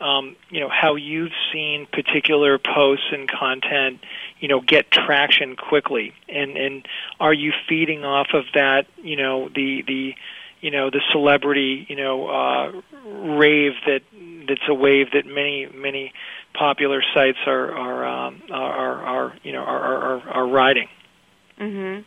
um, 0.00 0.36
you 0.50 0.60
know 0.60 0.70
how 0.70 0.96
you've 0.96 1.32
seen 1.52 1.86
particular 1.92 2.58
posts 2.58 3.06
and 3.12 3.30
content 3.30 4.00
you 4.44 4.48
know 4.48 4.60
get 4.60 4.90
traction 4.90 5.56
quickly 5.56 6.12
and 6.28 6.58
and 6.58 6.86
are 7.18 7.32
you 7.32 7.50
feeding 7.66 8.04
off 8.04 8.26
of 8.34 8.44
that 8.52 8.84
you 9.02 9.16
know 9.16 9.48
the 9.48 9.82
the 9.86 10.14
you 10.60 10.70
know 10.70 10.90
the 10.90 11.00
celebrity 11.12 11.86
you 11.88 11.96
know 11.96 12.26
uh, 12.28 12.72
rave 13.38 13.72
that 13.86 14.02
that's 14.46 14.68
a 14.68 14.74
wave 14.74 15.12
that 15.12 15.24
many 15.24 15.66
many 15.74 16.12
popular 16.52 17.02
sites 17.14 17.38
are 17.46 17.72
are 17.72 18.04
um, 18.04 18.42
are, 18.50 19.02
are 19.02 19.38
you 19.42 19.52
know 19.52 19.62
are 19.62 20.18
are, 20.18 20.28
are 20.28 20.46
riding. 20.46 20.88
Mm-hmm. 21.58 22.02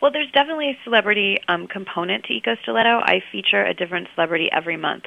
Well, 0.00 0.12
there's 0.12 0.30
definitely 0.30 0.70
a 0.70 0.78
celebrity 0.84 1.40
um, 1.46 1.66
component 1.66 2.24
to 2.24 2.32
Eco 2.32 2.54
Stiletto. 2.62 3.00
I 3.02 3.20
feature 3.30 3.62
a 3.62 3.74
different 3.74 4.08
celebrity 4.14 4.48
every 4.50 4.78
month, 4.78 5.04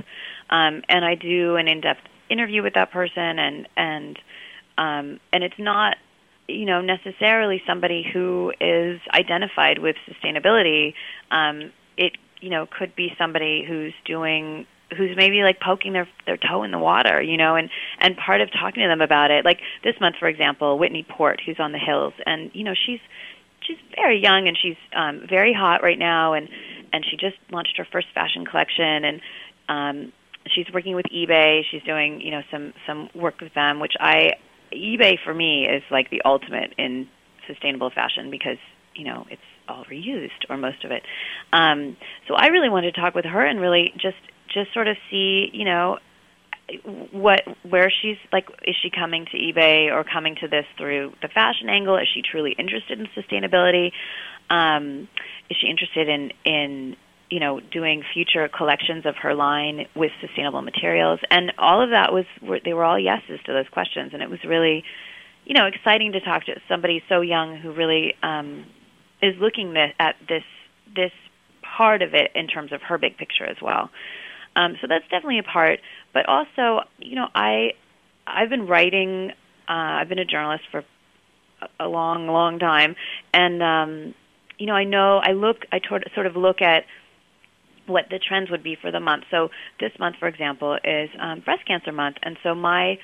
um, 0.52 0.84
and 0.88 1.04
I 1.04 1.16
do 1.16 1.56
an 1.56 1.68
in-depth 1.68 2.02
interview 2.30 2.62
with 2.62 2.76
that 2.76 2.92
person 2.92 3.40
and 3.40 3.68
and 3.76 4.20
um, 4.78 5.20
and 5.34 5.44
it's 5.44 5.58
not 5.58 5.98
you 6.48 6.66
know 6.66 6.82
necessarily 6.82 7.62
somebody 7.68 8.06
who 8.12 8.52
is 8.60 9.00
identified 9.14 9.80
with 9.80 9.96
sustainability 10.08 10.94
um, 11.32 11.72
it 11.98 12.14
you 12.42 12.50
know 12.50 12.66
could 12.66 12.96
be 12.96 13.12
somebody 13.18 13.66
who's 13.68 13.94
doing 14.06 14.66
who's 14.96 15.16
maybe 15.16 15.42
like 15.42 15.60
poking 15.60 15.94
their 15.94 16.08
their 16.26 16.38
toe 16.38 16.64
in 16.64 16.72
the 16.72 16.80
water 16.80 17.22
you 17.22 17.38
know 17.38 17.56
and 17.56 17.70
and 18.00 18.16
part 18.18 18.42
of 18.42 18.50
talking 18.52 18.84
to 18.84 18.88
them 18.88 19.02
about 19.02 19.32
it 19.32 19.44
like 19.44 19.60
this 19.84 19.96
month 20.00 20.16
for 20.20 20.28
example 20.28 20.78
Whitney 20.78 21.06
Port 21.08 21.42
who's 21.46 21.60
on 21.60 21.72
the 21.72 21.80
hills 21.80 22.14
and 22.26 22.52
you 22.54 22.64
know 22.64 22.74
she's 22.74 23.00
she's 23.62 23.78
very 23.96 24.22
young 24.22 24.48
and 24.48 24.58
she's 24.62 24.78
um 24.96 25.26
very 25.28 25.54
hot 25.54 25.82
right 25.82 25.98
now 25.98 26.34
and 26.34 26.50
and 26.94 27.04
she 27.10 27.18
just 27.18 27.38
launched 27.52 27.78
her 27.78 27.88
first 27.92 28.08
fashion 28.14 28.46
collection 28.46 29.04
and 29.04 29.22
um 29.68 30.14
she's 30.54 30.68
working 30.74 30.96
with 30.96 31.06
eBay. 31.14 31.62
She's 31.70 31.84
doing 31.84 32.22
you 32.22 32.32
know 32.32 32.42
some 32.52 32.74
some 32.86 33.10
work 33.16 33.42
with 33.42 33.54
them, 33.54 33.80
which 33.80 33.94
I 34.00 34.34
eBay 34.76 35.16
for 35.24 35.34
me 35.34 35.68
is 35.68 35.84
like 35.92 36.10
the 36.10 36.22
ultimate 36.26 36.74
in 36.78 37.08
sustainable 37.48 37.90
fashion 37.90 38.32
because 38.32 38.58
you 38.96 39.06
know 39.06 39.26
it's 39.30 39.42
all 39.68 39.86
reused 39.86 40.50
or 40.50 40.58
most 40.58 40.84
of 40.84 40.92
it. 40.92 41.04
Um, 41.52 41.98
so 42.28 42.36
I 42.36 42.48
really 42.48 42.70
wanted 42.70 42.94
to 42.94 43.02
talk 43.02 43.16
with 43.16 43.26
her 43.26 43.46
and 43.46 43.60
really 43.60 43.94
just 43.96 44.18
just 44.54 44.74
sort 44.74 44.88
of 44.88 44.98
see 45.10 45.50
you 45.54 45.66
know 45.66 45.98
what 47.12 47.42
where 47.68 47.92
she's 48.02 48.18
like 48.34 48.48
is 48.66 48.76
she 48.82 48.90
coming 48.90 49.26
to 49.32 49.38
eBay 49.38 49.92
or 49.92 50.04
coming 50.04 50.36
to 50.42 50.48
this 50.48 50.66
through 50.78 51.14
the 51.22 51.28
fashion 51.28 51.70
angle 51.70 51.96
is 51.98 52.08
she 52.12 52.22
truly 52.24 52.56
interested 52.58 53.00
in 53.00 53.06
sustainability 53.16 53.92
um 54.50 55.08
is 55.50 55.58
she 55.62 55.68
interested 55.68 56.10
in 56.10 56.32
in 56.44 56.96
you 57.30 57.40
know 57.40 57.60
doing 57.60 58.04
future 58.14 58.48
collections 58.48 59.06
of 59.06 59.16
her 59.18 59.34
line 59.34 59.88
with 59.96 60.12
sustainable 60.22 60.62
materials. 60.62 61.20
And 61.30 61.54
all 61.58 61.82
of 61.82 61.90
that 61.92 62.14
was 62.14 62.26
they 62.64 62.74
were 62.74 62.84
all 62.84 63.00
yeses 63.00 63.40
to 63.46 63.54
those 63.54 63.68
questions. 63.72 64.12
And 64.14 64.22
it 64.22 64.30
was 64.30 64.44
really 64.44 64.84
you 65.46 65.54
know 65.54 65.66
exciting 65.66 66.12
to 66.14 66.20
talk 66.20 66.46
to 66.46 66.54
somebody 66.68 67.04
so 67.10 67.22
young 67.22 67.58
who 67.58 67.72
really 67.72 68.16
um 68.22 68.66
is 69.22 69.36
looking 69.40 69.76
at 70.00 70.16
this 70.28 70.44
this 70.96 71.12
part 71.78 72.02
of 72.02 72.14
it 72.14 72.32
in 72.36 72.48
terms 72.48 72.72
of 72.72 72.82
her 72.84 72.98
big 72.98 73.18
picture 73.18 73.46
as 73.46 73.58
well. 73.62 73.90
Um 74.56 74.78
so 74.82 74.88
that's 74.88 75.06
definitely 75.06 75.40
a 75.40 75.44
part. 75.44 75.80
But 76.14 76.28
also 76.28 76.82
you 77.00 77.16
know 77.16 77.28
i 77.34 77.72
i've 78.28 78.50
been 78.50 78.68
writing 78.68 79.32
uh 79.68 80.00
i've 80.02 80.10
been 80.10 80.20
a 80.20 80.26
journalist 80.26 80.66
for 80.72 80.84
a 81.80 81.88
long 81.88 82.28
long 82.28 82.60
time. 82.60 82.96
And 83.34 83.64
um 83.64 84.16
you 84.60 84.68
know 84.68 84.74
i 84.76 84.84
know 84.84 85.18
i 85.24 85.32
look 85.32 85.66
i 85.72 85.80
sort 86.14 86.28
of 86.28 86.36
look 86.36 86.62
at 86.62 86.86
what 87.88 88.06
the 88.10 88.20
trends 88.20 88.50
would 88.50 88.64
be 88.64 88.76
for 88.80 88.92
the 88.92 89.00
month. 89.00 89.24
So 89.32 89.50
this 89.80 89.92
month, 90.00 90.18
for 90.20 90.28
example, 90.28 90.78
is 90.84 91.10
um, 91.20 91.42
breast 91.42 91.66
cancer 91.68 91.92
month, 91.92 92.18
and 92.24 92.38
so 92.44 92.56
my 92.56 92.98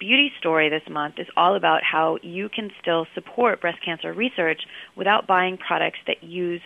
beauty 0.00 0.32
story 0.40 0.68
this 0.68 0.82
month 0.90 1.14
is 1.18 1.28
all 1.36 1.54
about 1.54 1.82
how 1.84 2.18
you 2.22 2.48
can 2.48 2.70
still 2.80 3.06
support 3.14 3.60
breast 3.60 3.78
cancer 3.84 4.12
research 4.12 4.60
without 4.96 5.26
buying 5.28 5.56
products 5.56 5.98
that 6.08 6.24
use 6.24 6.60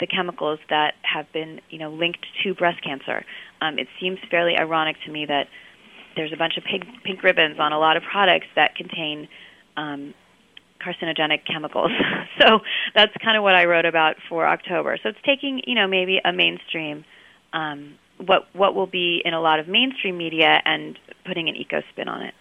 the 0.00 0.06
chemicals 0.06 0.58
that 0.70 0.94
have 1.02 1.30
been, 1.32 1.60
you 1.68 1.78
know, 1.78 1.90
linked 1.90 2.24
to 2.42 2.54
breast 2.54 2.82
cancer. 2.82 3.24
Um, 3.60 3.78
it 3.78 3.86
seems 4.00 4.18
fairly 4.30 4.56
ironic 4.58 4.96
to 5.04 5.12
me 5.12 5.26
that 5.26 5.44
there's 6.16 6.32
a 6.32 6.36
bunch 6.36 6.56
of 6.56 6.64
pink, 6.64 6.84
pink 7.04 7.22
ribbons 7.22 7.58
on 7.60 7.72
a 7.72 7.78
lot 7.78 7.96
of 7.98 8.02
products 8.10 8.46
that 8.56 8.74
contain 8.74 9.28
um, 9.76 10.14
carcinogenic 10.80 11.46
chemicals. 11.46 11.90
so 12.40 12.60
that's 12.94 13.12
kind 13.22 13.36
of 13.36 13.42
what 13.42 13.54
I 13.54 13.66
wrote 13.66 13.84
about 13.84 14.16
for 14.28 14.46
October. 14.46 14.98
So 15.02 15.10
it's 15.10 15.18
taking, 15.24 15.62
you 15.66 15.74
know, 15.74 15.86
maybe 15.86 16.20
a 16.24 16.32
mainstream 16.32 17.04
um, 17.52 17.94
what 18.18 18.54
what 18.54 18.74
will 18.74 18.86
be 18.86 19.22
in 19.24 19.34
a 19.34 19.40
lot 19.40 19.60
of 19.60 19.68
mainstream 19.68 20.16
media 20.18 20.60
and 20.64 20.98
putting 21.24 21.48
an 21.48 21.56
eco 21.56 21.82
spin 21.92 22.08
on 22.08 22.22
it. 22.22 22.34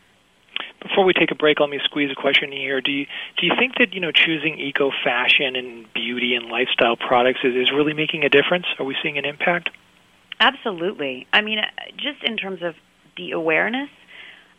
Before 0.81 1.03
we 1.03 1.13
take 1.13 1.31
a 1.31 1.35
break, 1.35 1.59
let 1.59 1.69
me 1.69 1.79
squeeze 1.83 2.09
a 2.11 2.19
question 2.19 2.53
in 2.53 2.57
here. 2.57 2.81
Do 2.81 2.91
you 2.91 3.05
do 3.37 3.45
you 3.45 3.53
think 3.57 3.73
that 3.79 3.93
you 3.93 3.99
know 3.99 4.11
choosing 4.11 4.59
eco 4.59 4.91
fashion 5.03 5.55
and 5.55 5.91
beauty 5.93 6.35
and 6.35 6.45
lifestyle 6.47 6.95
products 6.95 7.39
is, 7.43 7.55
is 7.55 7.71
really 7.71 7.93
making 7.93 8.23
a 8.23 8.29
difference? 8.29 8.65
Are 8.77 8.85
we 8.85 8.95
seeing 9.01 9.17
an 9.17 9.25
impact? 9.25 9.69
Absolutely. 10.39 11.27
I 11.33 11.41
mean, 11.41 11.59
just 11.97 12.23
in 12.23 12.37
terms 12.37 12.61
of 12.61 12.75
the 13.17 13.31
awareness 13.31 13.89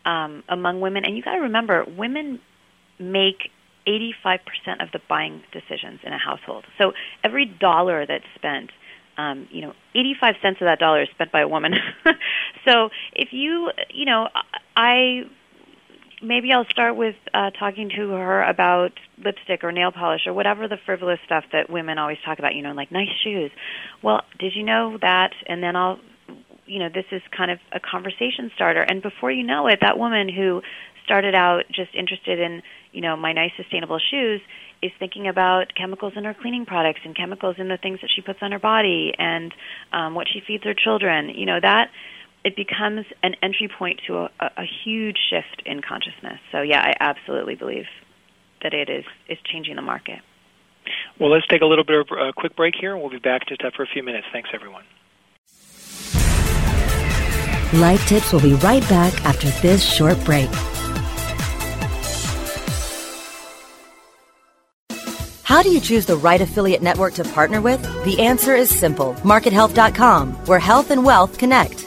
um, 0.05 0.43
among 0.49 0.81
women, 0.81 1.05
and 1.07 1.17
you 1.17 1.23
got 1.23 1.37
to 1.37 1.41
remember, 1.41 1.85
women 1.97 2.39
make 2.99 3.51
85% 3.87 4.83
of 4.83 4.91
the 4.93 5.01
buying 5.09 5.43
decisions 5.53 6.01
in 6.05 6.13
a 6.13 6.19
household. 6.19 6.65
So 6.79 6.93
every 7.25 7.47
dollar 7.47 8.07
that's 8.07 8.25
spent, 8.35 8.71
um, 9.17 9.49
you 9.51 9.63
know, 9.63 9.73
85 9.95 10.35
cents 10.43 10.59
of 10.61 10.67
that 10.67 10.79
dollar 10.79 11.03
is 11.03 11.09
spent 11.11 11.33
by 11.33 11.41
a 11.41 11.49
woman. 11.49 11.75
so 12.67 12.91
if 13.15 13.29
you, 13.33 13.71
you 13.93 14.07
know, 14.07 14.29
I 14.77 15.23
maybe 16.23 16.53
I'll 16.53 16.67
start 16.67 16.97
with 16.97 17.15
uh, 17.33 17.51
talking 17.51 17.89
to 17.97 18.11
her 18.11 18.43
about 18.43 18.93
lipstick 19.25 19.65
or 19.65 19.73
nail 19.73 19.91
polish 19.91 20.23
or 20.27 20.35
whatever 20.35 20.69
the 20.69 20.77
frivolous 20.85 21.19
stuff 21.25 21.45
that 21.53 21.71
women 21.71 21.99
always 21.99 22.19
talk 22.25 22.39
about, 22.39 22.55
you 22.55 22.63
know, 22.63 22.73
like 22.73 22.93
nice 22.93 23.09
shoes. 23.25 23.51
Well, 24.03 24.23
did 24.39 24.55
you 24.55 24.63
know 24.63 24.99
that? 25.01 25.33
And 25.47 25.63
then 25.63 25.77
I'll, 25.77 25.99
you 26.71 26.79
know, 26.79 26.89
this 26.89 27.05
is 27.11 27.21
kind 27.37 27.51
of 27.51 27.59
a 27.73 27.81
conversation 27.81 28.51
starter. 28.55 28.81
And 28.81 29.03
before 29.03 29.31
you 29.33 29.43
know 29.43 29.67
it, 29.67 29.81
that 29.83 29.99
woman 29.99 30.29
who 30.29 30.63
started 31.05 31.35
out 31.35 31.65
just 31.69 31.93
interested 31.95 32.39
in 32.39 32.63
you 32.93 33.01
know 33.01 33.17
my 33.17 33.33
nice 33.33 33.51
sustainable 33.57 33.99
shoes 33.99 34.41
is 34.81 34.93
thinking 34.99 35.27
about 35.27 35.75
chemicals 35.75 36.13
in 36.15 36.25
her 36.25 36.35
cleaning 36.35 36.65
products 36.65 37.01
and 37.05 37.17
chemicals 37.17 37.57
in 37.59 37.69
the 37.69 37.77
things 37.77 37.99
that 38.01 38.11
she 38.15 38.23
puts 38.23 38.39
on 38.41 38.53
her 38.53 38.61
body 38.61 39.13
and 39.19 39.53
um, 39.93 40.15
what 40.15 40.29
she 40.33 40.41
feeds 40.47 40.63
her 40.63 40.75
children. 40.75 41.31
You 41.35 41.47
know 41.47 41.59
that 41.61 41.91
it 42.45 42.55
becomes 42.55 43.05
an 43.23 43.35
entry 43.43 43.69
point 43.77 44.01
to 44.07 44.19
a, 44.19 44.31
a 44.41 44.65
huge 44.85 45.19
shift 45.29 45.63
in 45.67 45.83
consciousness. 45.83 46.39
So 46.53 46.63
yeah, 46.63 46.81
I 46.81 46.95
absolutely 47.01 47.57
believe 47.57 47.87
that 48.63 48.75
it 48.75 48.89
is 48.89 49.05
is 49.29 49.39
changing 49.45 49.75
the 49.75 49.83
market. 49.83 50.21
Well, 51.19 51.31
let's 51.31 51.47
take 51.49 51.63
a 51.63 51.67
little 51.67 51.85
bit 51.85 51.99
of 51.99 52.07
a 52.17 52.33
quick 52.33 52.55
break 52.55 52.75
here, 52.81 52.93
and 52.93 53.03
we'll 53.03 53.11
be 53.11 53.19
back 53.19 53.49
just 53.49 53.63
after 53.63 53.83
a 53.83 53.87
few 53.87 54.05
minutes. 54.05 54.27
Thanks, 54.33 54.51
everyone. 54.55 54.85
Life 57.73 58.09
Tips 58.09 58.33
will 58.33 58.41
be 58.41 58.55
right 58.55 58.83
back 58.89 59.25
after 59.25 59.49
this 59.63 59.81
short 59.81 60.23
break. 60.25 60.51
How 65.45 65.63
do 65.63 65.71
you 65.71 65.81
choose 65.81 66.05
the 66.05 66.17
right 66.17 66.41
affiliate 66.41 66.83
network 66.83 67.15
to 67.15 67.25
partner 67.25 67.61
with? 67.61 67.81
The 68.05 68.19
answer 68.21 68.57
is 68.57 68.77
simple 68.77 69.15
MarketHealth.com, 69.23 70.33
where 70.47 70.59
health 70.59 70.91
and 70.91 71.05
wealth 71.05 71.39
connect. 71.39 71.87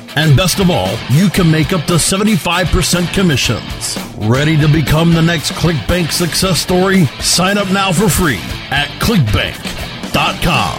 And 0.15 0.35
best 0.35 0.59
of 0.59 0.69
all, 0.69 0.97
you 1.09 1.29
can 1.29 1.49
make 1.49 1.73
up 1.73 1.85
to 1.85 1.93
75% 1.93 3.13
commissions. 3.13 3.97
Ready 4.27 4.57
to 4.57 4.67
become 4.67 5.13
the 5.13 5.21
next 5.21 5.53
ClickBank 5.53 6.11
success 6.11 6.59
story? 6.59 7.05
Sign 7.21 7.57
up 7.57 7.71
now 7.71 7.91
for 7.91 8.09
free 8.09 8.39
at 8.71 8.87
clickbank.com. 8.99 10.77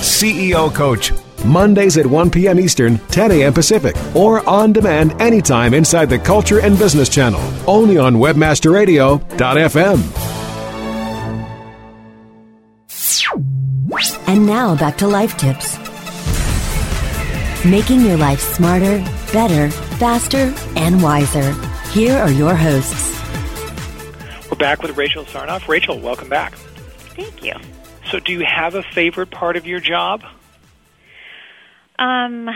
CEO 0.00 0.74
Coach 0.74 1.12
Mondays 1.44 1.96
at 1.96 2.06
1 2.06 2.30
p.m. 2.30 2.60
Eastern, 2.60 2.98
10 3.08 3.32
a.m. 3.32 3.52
Pacific, 3.52 3.96
or 4.14 4.46
on 4.48 4.72
demand 4.72 5.20
anytime 5.20 5.74
inside 5.74 6.10
the 6.10 6.18
Culture 6.18 6.60
and 6.60 6.78
Business 6.78 7.08
Channel, 7.08 7.40
only 7.66 7.98
on 7.98 8.16
WebmasterRadio.fm. 8.16 10.26
And 14.28 14.46
now 14.46 14.76
back 14.76 14.96
to 14.98 15.08
life 15.08 15.36
tips. 15.36 15.79
Making 17.68 18.00
your 18.06 18.16
life 18.16 18.40
smarter, 18.40 19.04
better, 19.34 19.70
faster, 19.98 20.54
and 20.76 21.02
wiser. 21.02 21.52
Here 21.90 22.16
are 22.16 22.30
your 22.30 22.54
hosts. 22.54 23.20
We're 24.50 24.56
back 24.56 24.80
with 24.82 24.96
Rachel 24.96 25.26
Sarnoff. 25.26 25.68
Rachel, 25.68 25.98
welcome 26.00 26.30
back. 26.30 26.54
Thank 26.54 27.44
you. 27.44 27.52
So, 28.10 28.18
do 28.18 28.32
you 28.32 28.46
have 28.46 28.76
a 28.76 28.82
favorite 28.82 29.30
part 29.30 29.58
of 29.58 29.66
your 29.66 29.78
job? 29.78 30.24
Um, 31.98 32.48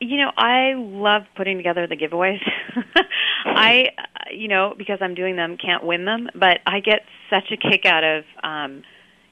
you 0.00 0.16
know, 0.16 0.32
I 0.38 0.72
love 0.72 1.24
putting 1.36 1.58
together 1.58 1.86
the 1.86 1.96
giveaways. 1.96 2.40
I, 3.44 3.90
you 4.32 4.48
know, 4.48 4.74
because 4.78 5.00
I'm 5.02 5.16
doing 5.16 5.36
them, 5.36 5.58
can't 5.58 5.84
win 5.84 6.06
them, 6.06 6.30
but 6.34 6.60
I 6.66 6.80
get 6.80 7.04
such 7.28 7.52
a 7.52 7.58
kick 7.58 7.84
out 7.84 8.04
of, 8.04 8.24
um, 8.42 8.84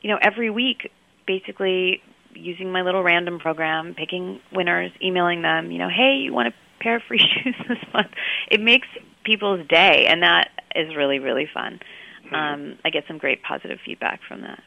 you 0.02 0.10
know, 0.10 0.18
every 0.20 0.50
week 0.50 0.92
basically 1.26 2.02
using 2.36 2.72
my 2.72 2.82
little 2.82 3.02
random 3.02 3.38
program, 3.38 3.94
picking 3.94 4.40
winners, 4.52 4.92
emailing 5.02 5.42
them, 5.42 5.70
you 5.70 5.78
know, 5.78 5.88
hey, 5.88 6.20
you 6.22 6.32
want 6.32 6.48
a 6.48 6.82
pair 6.82 6.96
of 6.96 7.02
free 7.08 7.18
shoes 7.44 7.54
this 7.68 7.78
month. 7.92 8.10
It 8.50 8.60
makes 8.60 8.88
people's 9.24 9.66
day, 9.68 10.06
and 10.08 10.22
that 10.22 10.50
is 10.74 10.94
really 10.96 11.18
really 11.18 11.48
fun. 11.52 11.80
Mm-hmm. 12.24 12.34
Um, 12.34 12.78
I 12.84 12.90
get 12.90 13.04
some 13.06 13.18
great 13.18 13.42
positive 13.42 13.78
feedback 13.84 14.20
from 14.26 14.42
that. 14.42 14.62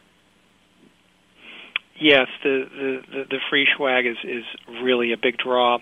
Yes, 2.00 2.28
the, 2.44 2.66
the 2.70 3.02
the 3.12 3.24
the 3.30 3.40
free 3.50 3.68
swag 3.76 4.06
is 4.06 4.18
is 4.24 4.44
really 4.82 5.12
a 5.12 5.18
big 5.18 5.38
draw. 5.38 5.80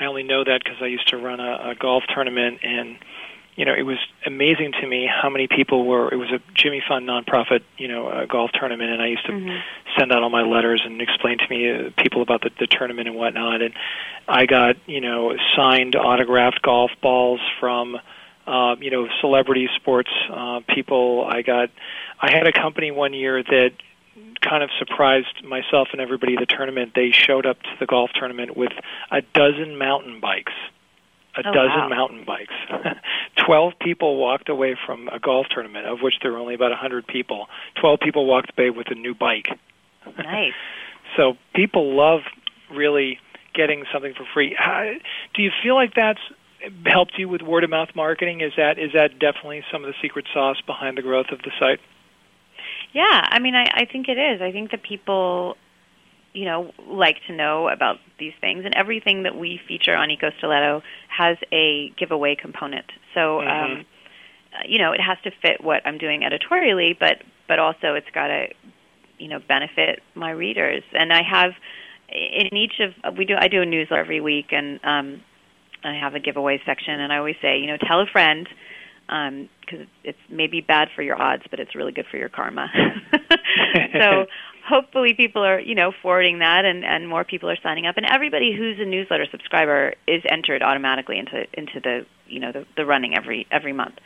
I 0.00 0.04
only 0.04 0.22
know 0.22 0.44
that 0.44 0.60
because 0.64 0.78
I 0.80 0.86
used 0.86 1.08
to 1.08 1.16
run 1.16 1.40
a, 1.40 1.70
a 1.70 1.74
golf 1.78 2.04
tournament 2.14 2.60
and 2.62 2.96
you 3.58 3.64
know, 3.64 3.74
it 3.76 3.82
was 3.82 3.98
amazing 4.24 4.70
to 4.80 4.86
me 4.86 5.10
how 5.10 5.28
many 5.28 5.48
people 5.48 5.84
were. 5.84 6.08
It 6.14 6.16
was 6.16 6.30
a 6.30 6.38
Jimmy 6.54 6.80
Fund 6.86 7.08
nonprofit, 7.08 7.64
you 7.76 7.88
know, 7.88 8.08
a 8.08 8.24
golf 8.24 8.52
tournament, 8.52 8.88
and 8.88 9.02
I 9.02 9.08
used 9.08 9.26
to 9.26 9.32
mm-hmm. 9.32 9.58
send 9.98 10.12
out 10.12 10.22
all 10.22 10.30
my 10.30 10.42
letters 10.42 10.80
and 10.84 11.02
explain 11.02 11.38
to 11.38 11.48
me 11.50 11.68
uh, 11.68 11.90
people 12.00 12.22
about 12.22 12.42
the, 12.42 12.50
the 12.60 12.68
tournament 12.68 13.08
and 13.08 13.16
whatnot. 13.16 13.60
And 13.60 13.74
I 14.28 14.46
got, 14.46 14.76
you 14.86 15.00
know, 15.00 15.34
signed, 15.56 15.96
autographed 15.96 16.62
golf 16.62 16.92
balls 17.02 17.40
from, 17.58 17.96
uh, 18.46 18.76
you 18.78 18.92
know, 18.92 19.08
celebrity 19.20 19.68
sports 19.74 20.10
uh, 20.32 20.60
people. 20.68 21.26
I 21.28 21.42
got, 21.42 21.70
I 22.20 22.30
had 22.30 22.46
a 22.46 22.52
company 22.52 22.92
one 22.92 23.12
year 23.12 23.42
that 23.42 23.72
kind 24.40 24.62
of 24.62 24.70
surprised 24.78 25.44
myself 25.44 25.88
and 25.90 26.00
everybody 26.00 26.34
at 26.34 26.38
the 26.38 26.46
tournament. 26.46 26.92
They 26.94 27.10
showed 27.10 27.44
up 27.44 27.60
to 27.60 27.70
the 27.80 27.86
golf 27.86 28.10
tournament 28.14 28.56
with 28.56 28.72
a 29.10 29.20
dozen 29.34 29.78
mountain 29.78 30.20
bikes 30.20 30.52
a 31.38 31.48
oh, 31.48 31.52
dozen 31.52 31.80
wow. 31.80 31.88
mountain 31.88 32.24
bikes. 32.24 32.54
Twelve 33.48 33.72
people 33.80 34.18
walked 34.18 34.50
away 34.50 34.76
from 34.84 35.08
a 35.08 35.18
golf 35.18 35.46
tournament, 35.50 35.86
of 35.86 36.00
which 36.02 36.16
there 36.20 36.32
were 36.32 36.38
only 36.38 36.54
about 36.54 36.70
a 36.70 36.76
hundred 36.76 37.06
people. 37.06 37.46
Twelve 37.80 37.98
people 37.98 38.26
walked 38.26 38.52
away 38.58 38.68
with 38.68 38.88
a 38.90 38.94
new 38.94 39.14
bike. 39.14 39.48
Nice. 40.18 40.52
so 41.16 41.38
people 41.54 41.96
love 41.96 42.20
really 42.70 43.18
getting 43.54 43.84
something 43.90 44.12
for 44.12 44.26
free. 44.34 44.54
How, 44.54 44.92
do 45.32 45.42
you 45.42 45.50
feel 45.62 45.76
like 45.76 45.94
that's 45.94 46.20
helped 46.84 47.18
you 47.18 47.26
with 47.26 47.40
word 47.40 47.64
of 47.64 47.70
mouth 47.70 47.88
marketing? 47.94 48.42
Is 48.42 48.52
that 48.58 48.78
is 48.78 48.92
that 48.92 49.18
definitely 49.18 49.64
some 49.72 49.82
of 49.82 49.88
the 49.88 49.96
secret 50.02 50.26
sauce 50.34 50.60
behind 50.66 50.98
the 50.98 51.02
growth 51.02 51.30
of 51.32 51.38
the 51.38 51.50
site? 51.58 51.80
Yeah, 52.92 53.28
I 53.30 53.38
mean, 53.38 53.54
I, 53.54 53.64
I 53.72 53.84
think 53.90 54.10
it 54.10 54.18
is. 54.18 54.42
I 54.42 54.52
think 54.52 54.72
that 54.72 54.82
people 54.82 55.56
you 56.38 56.44
know, 56.44 56.70
like 56.86 57.16
to 57.26 57.32
know 57.34 57.68
about 57.68 57.96
these 58.20 58.32
things. 58.40 58.64
And 58.64 58.72
everything 58.76 59.24
that 59.24 59.36
we 59.36 59.60
feature 59.66 59.96
on 59.96 60.08
Eco 60.08 60.30
Stiletto 60.38 60.82
has 61.08 61.36
a 61.52 61.92
giveaway 61.98 62.36
component. 62.36 62.86
So, 63.12 63.40
mm-hmm. 63.40 63.80
um, 63.80 63.86
you 64.64 64.78
know, 64.78 64.92
it 64.92 65.00
has 65.00 65.18
to 65.24 65.32
fit 65.42 65.64
what 65.64 65.84
I'm 65.84 65.98
doing 65.98 66.22
editorially, 66.22 66.96
but 66.98 67.24
but 67.48 67.58
also 67.58 67.94
it's 67.94 68.06
got 68.14 68.28
to, 68.28 68.46
you 69.18 69.26
know, 69.26 69.40
benefit 69.48 70.00
my 70.14 70.30
readers. 70.30 70.84
And 70.92 71.12
I 71.12 71.22
have 71.28 71.54
in 72.08 72.56
each 72.56 72.78
of 72.78 73.16
we 73.16 73.24
do 73.24 73.34
I 73.36 73.48
do 73.48 73.60
a 73.60 73.66
newsletter 73.66 74.00
every 74.00 74.20
week, 74.20 74.52
and 74.52 74.78
um, 74.84 75.20
I 75.82 75.94
have 75.94 76.14
a 76.14 76.20
giveaway 76.20 76.62
section, 76.64 77.00
and 77.00 77.12
I 77.12 77.18
always 77.18 77.36
say, 77.42 77.58
you 77.58 77.66
know, 77.66 77.78
tell 77.78 78.00
a 78.00 78.06
friend 78.06 78.48
because 79.08 79.80
um, 79.80 79.86
it's 80.04 80.18
maybe 80.28 80.60
bad 80.60 80.88
for 80.94 81.02
your 81.02 81.20
odds, 81.20 81.42
but 81.50 81.58
it's 81.58 81.74
really 81.74 81.92
good 81.92 82.06
for 82.10 82.18
your 82.18 82.28
karma. 82.28 82.68
so 83.92 84.26
hopefully 84.68 85.14
people 85.14 85.42
are 85.42 85.58
you 85.60 85.74
know 85.74 85.92
forwarding 86.02 86.40
that 86.40 86.64
and 86.64 86.84
and 86.84 87.08
more 87.08 87.24
people 87.24 87.48
are 87.50 87.58
signing 87.62 87.86
up. 87.86 87.96
And 87.96 88.06
everybody 88.06 88.54
who's 88.56 88.78
a 88.78 88.84
newsletter 88.84 89.26
subscriber 89.30 89.94
is 90.06 90.22
entered 90.30 90.62
automatically 90.62 91.18
into 91.18 91.44
into 91.54 91.80
the 91.80 92.06
you 92.26 92.40
know 92.40 92.52
the, 92.52 92.66
the 92.76 92.84
running 92.84 93.16
every 93.16 93.46
every 93.50 93.72
month. 93.72 93.96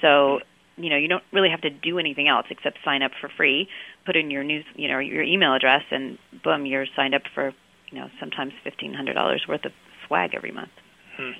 So 0.00 0.40
you 0.76 0.90
know 0.90 0.96
you 0.96 1.08
don't 1.08 1.24
really 1.32 1.50
have 1.50 1.62
to 1.62 1.70
do 1.70 1.98
anything 1.98 2.28
else 2.28 2.46
except 2.50 2.78
sign 2.84 3.02
up 3.02 3.12
for 3.20 3.28
free 3.36 3.68
put 4.06 4.16
in 4.16 4.30
your 4.30 4.42
news 4.42 4.64
you 4.76 4.88
know 4.88 4.98
your 4.98 5.22
email 5.22 5.54
address 5.54 5.82
and 5.90 6.16
boom 6.42 6.64
you're 6.64 6.86
signed 6.96 7.14
up 7.14 7.22
for 7.34 7.52
you 7.90 7.98
know 7.98 8.08
sometimes 8.18 8.52
fifteen 8.64 8.94
hundred 8.94 9.14
dollars 9.14 9.44
worth 9.48 9.64
of 9.64 9.72
swag 10.06 10.34
every 10.34 10.52
month. 10.52 10.70
Hmm. 11.16 11.32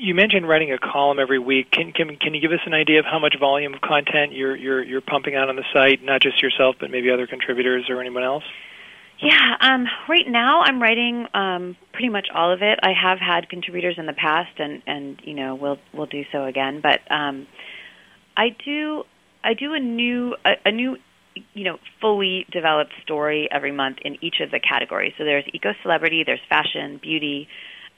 You 0.00 0.14
mentioned 0.14 0.48
writing 0.48 0.72
a 0.72 0.78
column 0.78 1.18
every 1.18 1.40
week. 1.40 1.72
Can, 1.72 1.92
can 1.92 2.16
can 2.16 2.32
you 2.32 2.40
give 2.40 2.52
us 2.52 2.60
an 2.66 2.72
idea 2.72 3.00
of 3.00 3.04
how 3.04 3.18
much 3.18 3.34
volume 3.38 3.74
of 3.74 3.80
content 3.80 4.32
you're 4.32 4.56
you're 4.56 4.82
you're 4.82 5.00
pumping 5.00 5.34
out 5.34 5.48
on 5.48 5.56
the 5.56 5.64
site? 5.72 6.02
Not 6.04 6.22
just 6.22 6.40
yourself, 6.40 6.76
but 6.78 6.90
maybe 6.90 7.10
other 7.10 7.26
contributors 7.26 7.86
or 7.88 8.00
anyone 8.00 8.22
else. 8.22 8.44
Yeah, 9.20 9.56
um, 9.60 9.86
right 10.08 10.28
now 10.28 10.60
I'm 10.60 10.80
writing 10.80 11.26
um, 11.34 11.76
pretty 11.92 12.08
much 12.08 12.28
all 12.32 12.52
of 12.52 12.62
it. 12.62 12.78
I 12.80 12.92
have 12.92 13.18
had 13.18 13.48
contributors 13.48 13.96
in 13.98 14.06
the 14.06 14.12
past, 14.12 14.60
and 14.60 14.82
and 14.86 15.20
you 15.24 15.34
know 15.34 15.56
we'll 15.56 15.78
we'll 15.92 16.06
do 16.06 16.22
so 16.30 16.44
again. 16.44 16.80
But 16.80 17.00
um, 17.10 17.48
I 18.36 18.50
do 18.64 19.02
I 19.42 19.54
do 19.54 19.74
a 19.74 19.80
new 19.80 20.36
a, 20.44 20.52
a 20.66 20.70
new 20.70 20.96
you 21.54 21.64
know 21.64 21.78
fully 22.00 22.46
developed 22.52 22.92
story 23.02 23.48
every 23.50 23.72
month 23.72 23.98
in 24.02 24.22
each 24.22 24.36
of 24.40 24.52
the 24.52 24.60
categories. 24.60 25.14
So 25.18 25.24
there's 25.24 25.44
eco 25.52 25.72
celebrity, 25.82 26.22
there's 26.24 26.40
fashion, 26.48 27.00
beauty, 27.02 27.48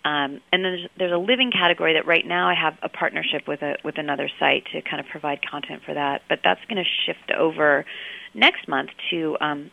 um, 0.04 0.40
and 0.50 0.64
then 0.64 0.72
there's, 0.72 0.88
there's 0.98 1.12
a 1.12 1.18
living 1.18 1.50
category 1.52 1.94
that 1.94 2.06
right 2.06 2.26
now 2.26 2.48
I 2.48 2.54
have 2.54 2.78
a 2.82 2.88
partnership 2.88 3.46
with 3.46 3.60
a 3.60 3.76
with 3.84 3.98
another 3.98 4.30
site 4.38 4.64
to 4.72 4.80
kind 4.80 4.98
of 4.98 5.06
provide 5.06 5.40
content 5.42 5.82
for 5.84 5.92
that. 5.92 6.22
But 6.28 6.40
that's 6.42 6.60
going 6.68 6.82
to 6.82 6.88
shift 7.04 7.30
over 7.38 7.84
next 8.32 8.66
month 8.66 8.90
to 9.10 9.36
um, 9.40 9.70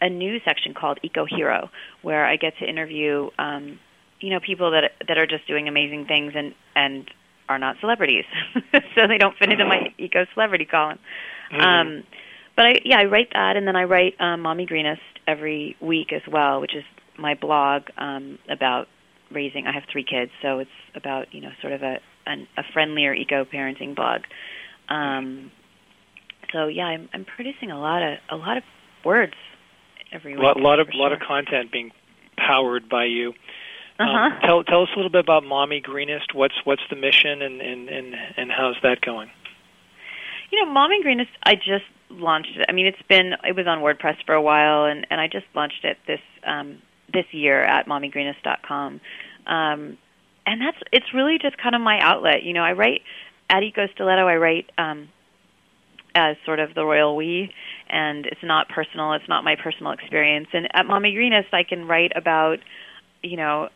a 0.00 0.08
new 0.08 0.38
section 0.44 0.74
called 0.74 1.00
Eco 1.02 1.24
Hero, 1.24 1.70
where 2.02 2.24
I 2.24 2.36
get 2.36 2.56
to 2.58 2.68
interview 2.68 3.30
um, 3.36 3.80
you 4.20 4.30
know 4.30 4.38
people 4.38 4.70
that 4.70 4.92
that 5.08 5.18
are 5.18 5.26
just 5.26 5.46
doing 5.48 5.66
amazing 5.66 6.06
things 6.06 6.34
and 6.36 6.54
and 6.76 7.10
are 7.48 7.58
not 7.58 7.76
celebrities, 7.80 8.24
so 8.94 9.08
they 9.08 9.18
don't 9.18 9.36
fit 9.38 9.50
into 9.50 9.64
my 9.64 9.92
eco 9.98 10.24
celebrity 10.34 10.66
column. 10.66 11.00
Mm-hmm. 11.52 11.60
Um, 11.60 12.04
but 12.54 12.66
I 12.66 12.80
yeah 12.84 12.98
I 13.00 13.06
write 13.06 13.30
that, 13.32 13.56
and 13.56 13.66
then 13.66 13.74
I 13.74 13.84
write 13.84 14.14
um, 14.20 14.42
Mommy 14.42 14.66
Greenest 14.66 15.02
every 15.26 15.76
week 15.80 16.12
as 16.12 16.22
well, 16.30 16.60
which 16.60 16.76
is 16.76 16.84
my 17.18 17.34
blog 17.34 17.82
um, 17.98 18.38
about 18.48 18.86
raising. 19.34 19.66
I 19.66 19.72
have 19.72 19.84
three 19.90 20.04
kids, 20.04 20.30
so 20.42 20.58
it's 20.58 20.70
about 20.94 21.32
you 21.32 21.40
know 21.40 21.50
sort 21.60 21.72
of 21.72 21.82
a 21.82 21.98
an, 22.26 22.46
a 22.56 22.62
friendlier 22.72 23.14
eco 23.14 23.44
parenting 23.44 23.94
blog. 23.94 24.22
Um, 24.88 25.50
so 26.52 26.66
yeah, 26.66 26.84
I'm, 26.84 27.08
I'm 27.12 27.24
producing 27.24 27.70
a 27.70 27.78
lot 27.78 28.02
of 28.02 28.18
a 28.30 28.36
lot 28.36 28.56
of 28.56 28.64
words 29.04 29.34
every 30.12 30.32
week. 30.32 30.40
A 30.40 30.46
lot, 30.46 30.60
lot 30.60 30.80
of 30.80 30.88
sure. 30.92 31.00
lot 31.00 31.12
of 31.12 31.20
content 31.20 31.72
being 31.72 31.90
powered 32.36 32.88
by 32.88 33.04
you. 33.04 33.34
Um, 33.98 34.08
uh-huh. 34.08 34.18
Um, 34.18 34.40
tell 34.42 34.64
tell 34.64 34.82
us 34.82 34.88
a 34.94 34.96
little 34.96 35.10
bit 35.10 35.20
about 35.20 35.44
Mommy 35.44 35.80
Greenest. 35.80 36.34
What's 36.34 36.54
what's 36.64 36.82
the 36.90 36.96
mission 36.96 37.42
and 37.42 37.60
and 37.60 37.88
and, 37.88 38.14
and 38.36 38.50
how's 38.50 38.76
that 38.82 39.00
going? 39.00 39.30
You 40.50 40.64
know, 40.64 40.70
Mommy 40.70 41.02
Greenest. 41.02 41.30
I 41.42 41.54
just 41.54 41.84
launched 42.10 42.56
it. 42.56 42.66
I 42.68 42.72
mean, 42.72 42.86
it's 42.86 43.02
been 43.08 43.34
it 43.44 43.56
was 43.56 43.66
on 43.66 43.78
WordPress 43.78 44.24
for 44.24 44.34
a 44.34 44.42
while, 44.42 44.84
and 44.84 45.06
and 45.10 45.20
I 45.20 45.26
just 45.26 45.46
launched 45.54 45.84
it 45.84 45.98
this 46.06 46.20
um, 46.46 46.78
this 47.12 47.26
year 47.32 47.62
at 47.62 47.86
mommygreenest.com. 47.86 49.00
Um, 49.46 49.98
and 50.46 50.60
that's 50.60 50.76
it's 50.92 51.14
really 51.14 51.38
just 51.40 51.56
kind 51.58 51.74
of 51.74 51.80
my 51.80 51.98
outlet. 52.00 52.42
You 52.42 52.52
know, 52.52 52.62
I 52.62 52.72
write 52.72 53.02
at 53.48 53.62
Eco 53.62 53.86
Stiletto. 53.94 54.26
I 54.26 54.36
write 54.36 54.70
um, 54.78 55.08
as 56.14 56.36
sort 56.44 56.60
of 56.60 56.74
the 56.74 56.84
royal 56.84 57.16
we, 57.16 57.52
and 57.88 58.26
it's 58.26 58.42
not 58.42 58.68
personal. 58.68 59.12
It's 59.14 59.28
not 59.28 59.44
my 59.44 59.56
personal 59.56 59.92
experience. 59.92 60.48
And 60.52 60.68
at 60.74 60.86
Mommy 60.86 61.14
Greenest, 61.14 61.52
I 61.52 61.62
can 61.62 61.86
write 61.86 62.12
about, 62.14 62.58
you 63.22 63.36
know, 63.36 63.68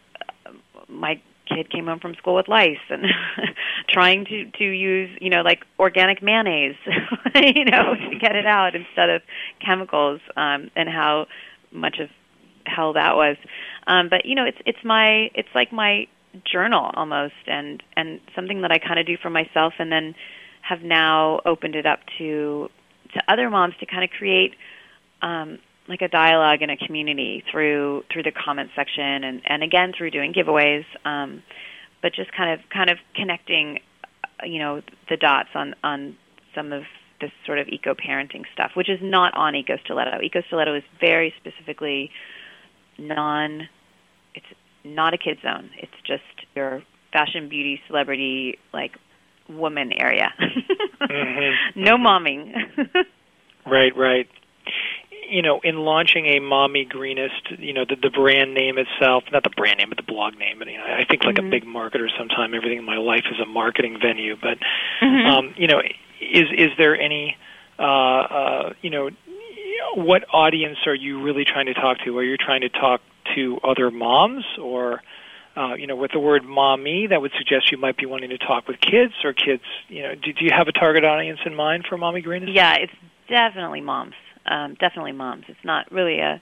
my 0.88 1.20
kid 1.46 1.70
came 1.70 1.86
home 1.86 1.98
from 1.98 2.14
school 2.16 2.34
with 2.34 2.46
lice 2.46 2.76
and 2.90 3.06
trying 3.88 4.26
to 4.26 4.50
to 4.58 4.64
use 4.64 5.08
you 5.18 5.30
know 5.30 5.40
like 5.40 5.64
organic 5.78 6.22
mayonnaise 6.22 6.76
you 7.34 7.64
know 7.64 7.94
to 7.94 8.18
get 8.20 8.36
it 8.36 8.44
out 8.44 8.74
instead 8.74 9.08
of 9.08 9.22
chemicals 9.64 10.20
um 10.36 10.70
and 10.76 10.90
how 10.90 11.26
much 11.72 11.98
of 12.00 12.10
hell 12.68 12.92
that 12.92 13.16
was. 13.16 13.36
Um, 13.88 14.08
but 14.10 14.26
you 14.26 14.34
know, 14.34 14.44
it's 14.44 14.58
it's 14.66 14.84
my 14.84 15.30
it's 15.34 15.48
like 15.54 15.72
my 15.72 16.06
journal 16.44 16.90
almost, 16.94 17.34
and 17.46 17.82
and 17.96 18.20
something 18.36 18.60
that 18.60 18.70
I 18.70 18.78
kind 18.78 19.00
of 19.00 19.06
do 19.06 19.16
for 19.20 19.30
myself, 19.30 19.72
and 19.78 19.90
then 19.90 20.14
have 20.60 20.82
now 20.82 21.40
opened 21.46 21.74
it 21.74 21.86
up 21.86 22.00
to 22.18 22.68
to 23.14 23.22
other 23.32 23.48
moms 23.48 23.74
to 23.80 23.86
kind 23.86 24.04
of 24.04 24.10
create 24.10 24.52
um, 25.22 25.58
like 25.88 26.02
a 26.02 26.08
dialogue 26.08 26.60
and 26.60 26.70
a 26.70 26.76
community 26.76 27.42
through 27.50 28.04
through 28.12 28.24
the 28.24 28.32
comment 28.32 28.70
section, 28.76 29.24
and 29.24 29.40
and 29.46 29.62
again 29.62 29.92
through 29.96 30.10
doing 30.10 30.34
giveaways, 30.34 30.84
um, 31.06 31.42
but 32.02 32.12
just 32.12 32.30
kind 32.36 32.52
of 32.52 32.68
kind 32.68 32.90
of 32.90 32.98
connecting, 33.16 33.78
uh, 34.22 34.44
you 34.44 34.58
know, 34.58 34.82
the 35.08 35.16
dots 35.16 35.48
on 35.54 35.74
on 35.82 36.14
some 36.54 36.74
of 36.74 36.82
this 37.22 37.30
sort 37.46 37.58
of 37.58 37.68
eco 37.68 37.94
parenting 37.94 38.44
stuff, 38.52 38.72
which 38.74 38.90
is 38.90 38.98
not 39.02 39.34
on 39.34 39.56
Eco 39.56 39.76
Stiletto. 39.84 40.20
Eco 40.22 40.42
Stiletto 40.46 40.74
is 40.76 40.84
very 41.00 41.32
specifically 41.40 42.10
non 42.98 43.68
not 44.84 45.14
a 45.14 45.18
kid 45.18 45.38
zone. 45.42 45.70
It's 45.78 45.92
just 46.04 46.22
your 46.54 46.82
fashion, 47.12 47.48
beauty, 47.48 47.80
celebrity, 47.86 48.58
like 48.72 48.96
woman 49.48 49.92
area. 49.92 50.32
mm-hmm. 51.00 51.82
No 51.82 51.96
momming. 51.96 52.52
right, 53.66 53.96
right. 53.96 54.28
You 55.30 55.42
know, 55.42 55.60
in 55.62 55.76
launching 55.76 56.26
a 56.26 56.40
mommy 56.40 56.86
greenest, 56.86 57.50
you 57.58 57.74
know, 57.74 57.84
the, 57.86 57.96
the 57.96 58.10
brand 58.10 58.54
name 58.54 58.76
itself, 58.78 59.24
not 59.30 59.42
the 59.42 59.50
brand 59.50 59.78
name, 59.78 59.90
but 59.90 59.98
the 59.98 60.10
blog 60.10 60.38
name. 60.38 60.58
But, 60.58 60.68
you 60.68 60.78
know, 60.78 60.84
I 60.84 61.04
think 61.04 61.24
like 61.24 61.36
mm-hmm. 61.36 61.48
a 61.48 61.50
big 61.50 61.64
marketer 61.64 62.08
sometime, 62.16 62.54
everything 62.54 62.78
in 62.78 62.84
my 62.84 62.96
life 62.96 63.24
is 63.30 63.38
a 63.40 63.46
marketing 63.46 63.98
venue. 64.00 64.36
But, 64.40 64.58
mm-hmm. 65.02 65.26
um, 65.26 65.54
you 65.56 65.66
know, 65.66 65.80
is, 66.20 66.44
is 66.56 66.68
there 66.78 66.98
any, 66.98 67.36
uh, 67.78 67.82
uh, 67.82 68.72
you 68.80 68.90
know, 68.90 69.10
what 69.94 70.24
audience 70.32 70.78
are 70.86 70.94
you 70.94 71.22
really 71.22 71.44
trying 71.44 71.66
to 71.66 71.74
talk 71.74 71.98
to? 72.04 72.16
Are 72.18 72.22
you 72.22 72.36
trying 72.36 72.62
to 72.62 72.68
talk 72.68 73.00
to 73.38 73.58
other 73.64 73.90
moms, 73.90 74.44
or 74.60 75.02
uh, 75.56 75.74
you 75.74 75.86
know, 75.86 75.96
with 75.96 76.12
the 76.12 76.20
word 76.20 76.44
"mommy," 76.44 77.06
that 77.08 77.20
would 77.20 77.32
suggest 77.36 77.72
you 77.72 77.78
might 77.78 77.96
be 77.96 78.06
wanting 78.06 78.30
to 78.30 78.38
talk 78.38 78.68
with 78.68 78.80
kids 78.80 79.14
or 79.24 79.32
kids. 79.32 79.62
You 79.88 80.02
know, 80.02 80.14
do, 80.14 80.32
do 80.32 80.44
you 80.44 80.50
have 80.56 80.68
a 80.68 80.72
target 80.72 81.04
audience 81.04 81.40
in 81.44 81.54
mind 81.54 81.86
for 81.88 81.96
Mommy 81.98 82.20
Greenest? 82.20 82.52
Yeah, 82.52 82.76
it's 82.76 82.92
definitely 83.28 83.80
moms. 83.80 84.14
Um, 84.46 84.76
definitely 84.80 85.12
moms. 85.12 85.44
It's 85.48 85.64
not 85.64 85.90
really 85.92 86.20
a, 86.20 86.40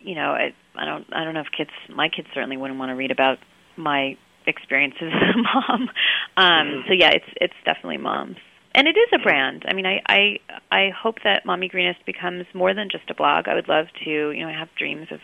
you 0.00 0.14
know, 0.14 0.30
I, 0.30 0.54
I 0.74 0.84
don't, 0.86 1.06
I 1.12 1.24
don't 1.24 1.34
know 1.34 1.40
if 1.40 1.48
kids. 1.56 1.70
My 1.88 2.08
kids 2.08 2.28
certainly 2.32 2.56
wouldn't 2.56 2.78
want 2.78 2.90
to 2.90 2.94
read 2.94 3.10
about 3.10 3.38
my 3.76 4.16
experiences 4.46 5.12
as 5.12 5.34
a 5.34 5.38
mom. 5.42 5.88
Um, 6.36 6.46
mm-hmm. 6.46 6.88
So 6.88 6.94
yeah, 6.94 7.10
it's 7.10 7.28
it's 7.36 7.54
definitely 7.64 7.98
moms 7.98 8.36
and 8.74 8.88
it 8.88 8.96
is 8.96 9.08
a 9.12 9.18
brand. 9.18 9.64
I 9.68 9.74
mean, 9.74 9.86
I 9.86 10.00
I 10.06 10.38
I 10.70 10.90
hope 10.90 11.16
that 11.24 11.44
Mommy 11.44 11.68
Greenest 11.68 12.04
becomes 12.06 12.46
more 12.54 12.74
than 12.74 12.88
just 12.90 13.10
a 13.10 13.14
blog. 13.14 13.48
I 13.48 13.54
would 13.54 13.68
love 13.68 13.86
to, 14.04 14.10
you 14.10 14.40
know, 14.40 14.48
I 14.48 14.58
have 14.58 14.68
dreams 14.78 15.08
of 15.10 15.20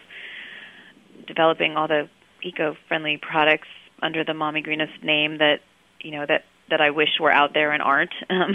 developing 1.28 1.76
all 1.76 1.86
the 1.86 2.08
eco-friendly 2.42 3.18
products 3.18 3.68
under 4.02 4.24
the 4.24 4.34
Mommy 4.34 4.62
Greenest 4.62 5.02
name 5.02 5.38
that 5.38 5.60
you 6.00 6.10
know 6.12 6.24
that 6.26 6.44
that 6.70 6.80
I 6.80 6.90
wish 6.90 7.08
were 7.20 7.30
out 7.30 7.54
there 7.54 7.72
and 7.72 7.82
aren't. 7.82 8.12
Um, 8.30 8.52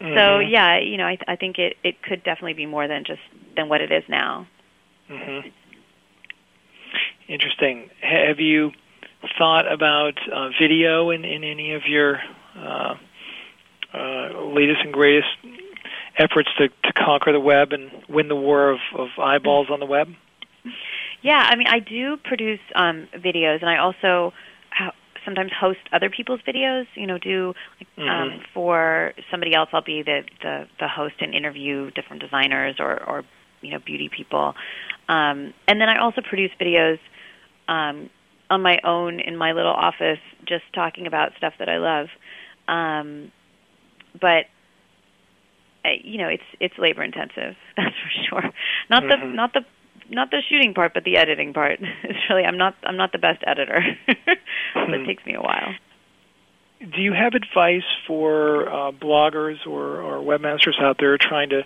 mm-hmm. 0.00 0.16
So 0.16 0.38
yeah, 0.38 0.78
you 0.78 0.96
know, 0.96 1.04
I, 1.04 1.18
I 1.28 1.36
think 1.36 1.58
it 1.58 1.76
it 1.84 2.02
could 2.02 2.24
definitely 2.24 2.54
be 2.54 2.66
more 2.66 2.88
than 2.88 3.04
just 3.04 3.20
than 3.56 3.68
what 3.68 3.80
it 3.80 3.92
is 3.92 4.02
now. 4.08 4.46
Mm-hmm. 5.10 5.48
Interesting. 7.28 7.90
Have 8.00 8.40
you 8.40 8.72
thought 9.38 9.70
about 9.70 10.14
uh, 10.32 10.48
video 10.60 11.10
in 11.10 11.24
in 11.24 11.44
any 11.44 11.74
of 11.74 11.82
your 11.86 12.20
uh, 12.56 12.94
uh, 13.92 14.44
latest 14.46 14.80
and 14.82 14.92
greatest 14.92 15.28
efforts 16.16 16.48
to 16.58 16.68
to 16.68 16.92
conquer 16.94 17.32
the 17.32 17.40
web 17.40 17.72
and 17.72 17.90
win 18.08 18.28
the 18.28 18.36
war 18.36 18.70
of, 18.70 18.78
of 18.96 19.08
eyeballs 19.18 19.68
on 19.70 19.80
the 19.80 19.86
web? 19.86 20.08
Yeah, 21.22 21.48
I 21.50 21.56
mean, 21.56 21.66
I 21.68 21.80
do 21.80 22.16
produce 22.16 22.60
um, 22.74 23.08
videos, 23.14 23.60
and 23.60 23.68
I 23.68 23.78
also 23.78 24.32
sometimes 25.24 25.50
host 25.58 25.80
other 25.92 26.10
people's 26.10 26.40
videos. 26.46 26.86
You 26.94 27.06
know, 27.06 27.18
do 27.18 27.54
like, 27.78 27.88
um, 27.98 28.04
mm-hmm. 28.04 28.34
um, 28.34 28.40
for 28.54 29.12
somebody 29.30 29.54
else, 29.54 29.68
I'll 29.72 29.82
be 29.82 30.02
the, 30.02 30.22
the 30.42 30.66
the 30.78 30.88
host 30.88 31.16
and 31.20 31.34
interview 31.34 31.90
different 31.90 32.22
designers 32.22 32.76
or 32.78 33.02
or 33.06 33.24
you 33.60 33.70
know 33.70 33.78
beauty 33.84 34.08
people, 34.14 34.54
um, 35.08 35.52
and 35.68 35.80
then 35.80 35.88
I 35.88 35.98
also 35.98 36.22
produce 36.22 36.50
videos 36.60 36.98
um, 37.68 38.10
on 38.48 38.62
my 38.62 38.78
own 38.84 39.20
in 39.20 39.36
my 39.36 39.52
little 39.52 39.72
office, 39.74 40.18
just 40.46 40.64
talking 40.74 41.06
about 41.06 41.32
stuff 41.36 41.54
that 41.58 41.68
I 41.68 41.78
love. 41.78 42.08
Um, 42.68 43.30
but 44.20 44.46
you 46.02 46.18
know, 46.18 46.28
it's 46.28 46.42
it's 46.60 46.74
labor 46.78 47.02
intensive. 47.02 47.56
That's 47.76 47.94
for 47.94 48.10
sure. 48.28 48.50
Not 48.88 49.02
mm-hmm. 49.04 49.30
the 49.30 49.36
not 49.36 49.52
the 49.52 49.64
not 50.10 50.30
the 50.30 50.42
shooting 50.48 50.74
part, 50.74 50.92
but 50.94 51.04
the 51.04 51.16
editing 51.16 51.52
part. 51.52 51.80
It's 52.02 52.18
really 52.28 52.44
I'm 52.44 52.58
not 52.58 52.74
I'm 52.82 52.96
not 52.96 53.12
the 53.12 53.18
best 53.18 53.42
editor. 53.46 53.82
It 54.76 55.06
takes 55.06 55.24
me 55.24 55.34
a 55.34 55.40
while. 55.40 55.74
Do 56.80 57.00
you 57.00 57.12
have 57.12 57.34
advice 57.34 57.84
for 58.06 58.68
uh, 58.68 58.92
bloggers 58.92 59.66
or, 59.66 60.00
or 60.00 60.18
webmasters 60.24 60.80
out 60.80 60.96
there 60.98 61.18
trying 61.18 61.50
to, 61.50 61.62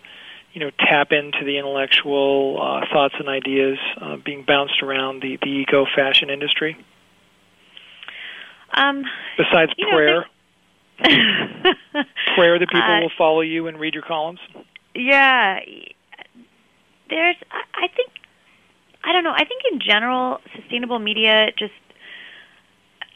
you 0.53 0.61
know, 0.61 0.71
tap 0.79 1.13
into 1.13 1.45
the 1.45 1.59
intellectual 1.59 2.59
uh, 2.61 2.87
thoughts 2.93 3.15
and 3.19 3.29
ideas 3.29 3.79
uh, 4.01 4.17
being 4.17 4.45
bounced 4.45 4.83
around 4.83 5.23
the, 5.23 5.39
the 5.41 5.49
eco 5.49 5.87
fashion 5.95 6.31
industry? 6.31 6.77
Um, 8.73 9.05
Besides 9.37 9.73
prayer, 9.75 10.27
know, 10.99 11.05
prayer 12.35 12.59
that 12.59 12.69
people 12.69 12.83
uh, 12.83 13.01
will 13.01 13.13
follow 13.17 13.41
you 13.41 13.69
and 13.69 13.79
read 13.79 13.95
your 13.95 14.03
columns. 14.03 14.41
Yeah, 14.95 15.61
there's. 17.09 17.37
I 17.51 17.89
think 17.95 18.11
I 19.05 19.13
don't 19.13 19.25
know. 19.25 19.33
I 19.33 19.45
think 19.45 19.63
in 19.71 19.81
general, 19.81 20.39
sustainable 20.57 20.99
media 20.99 21.49
just 21.59 21.73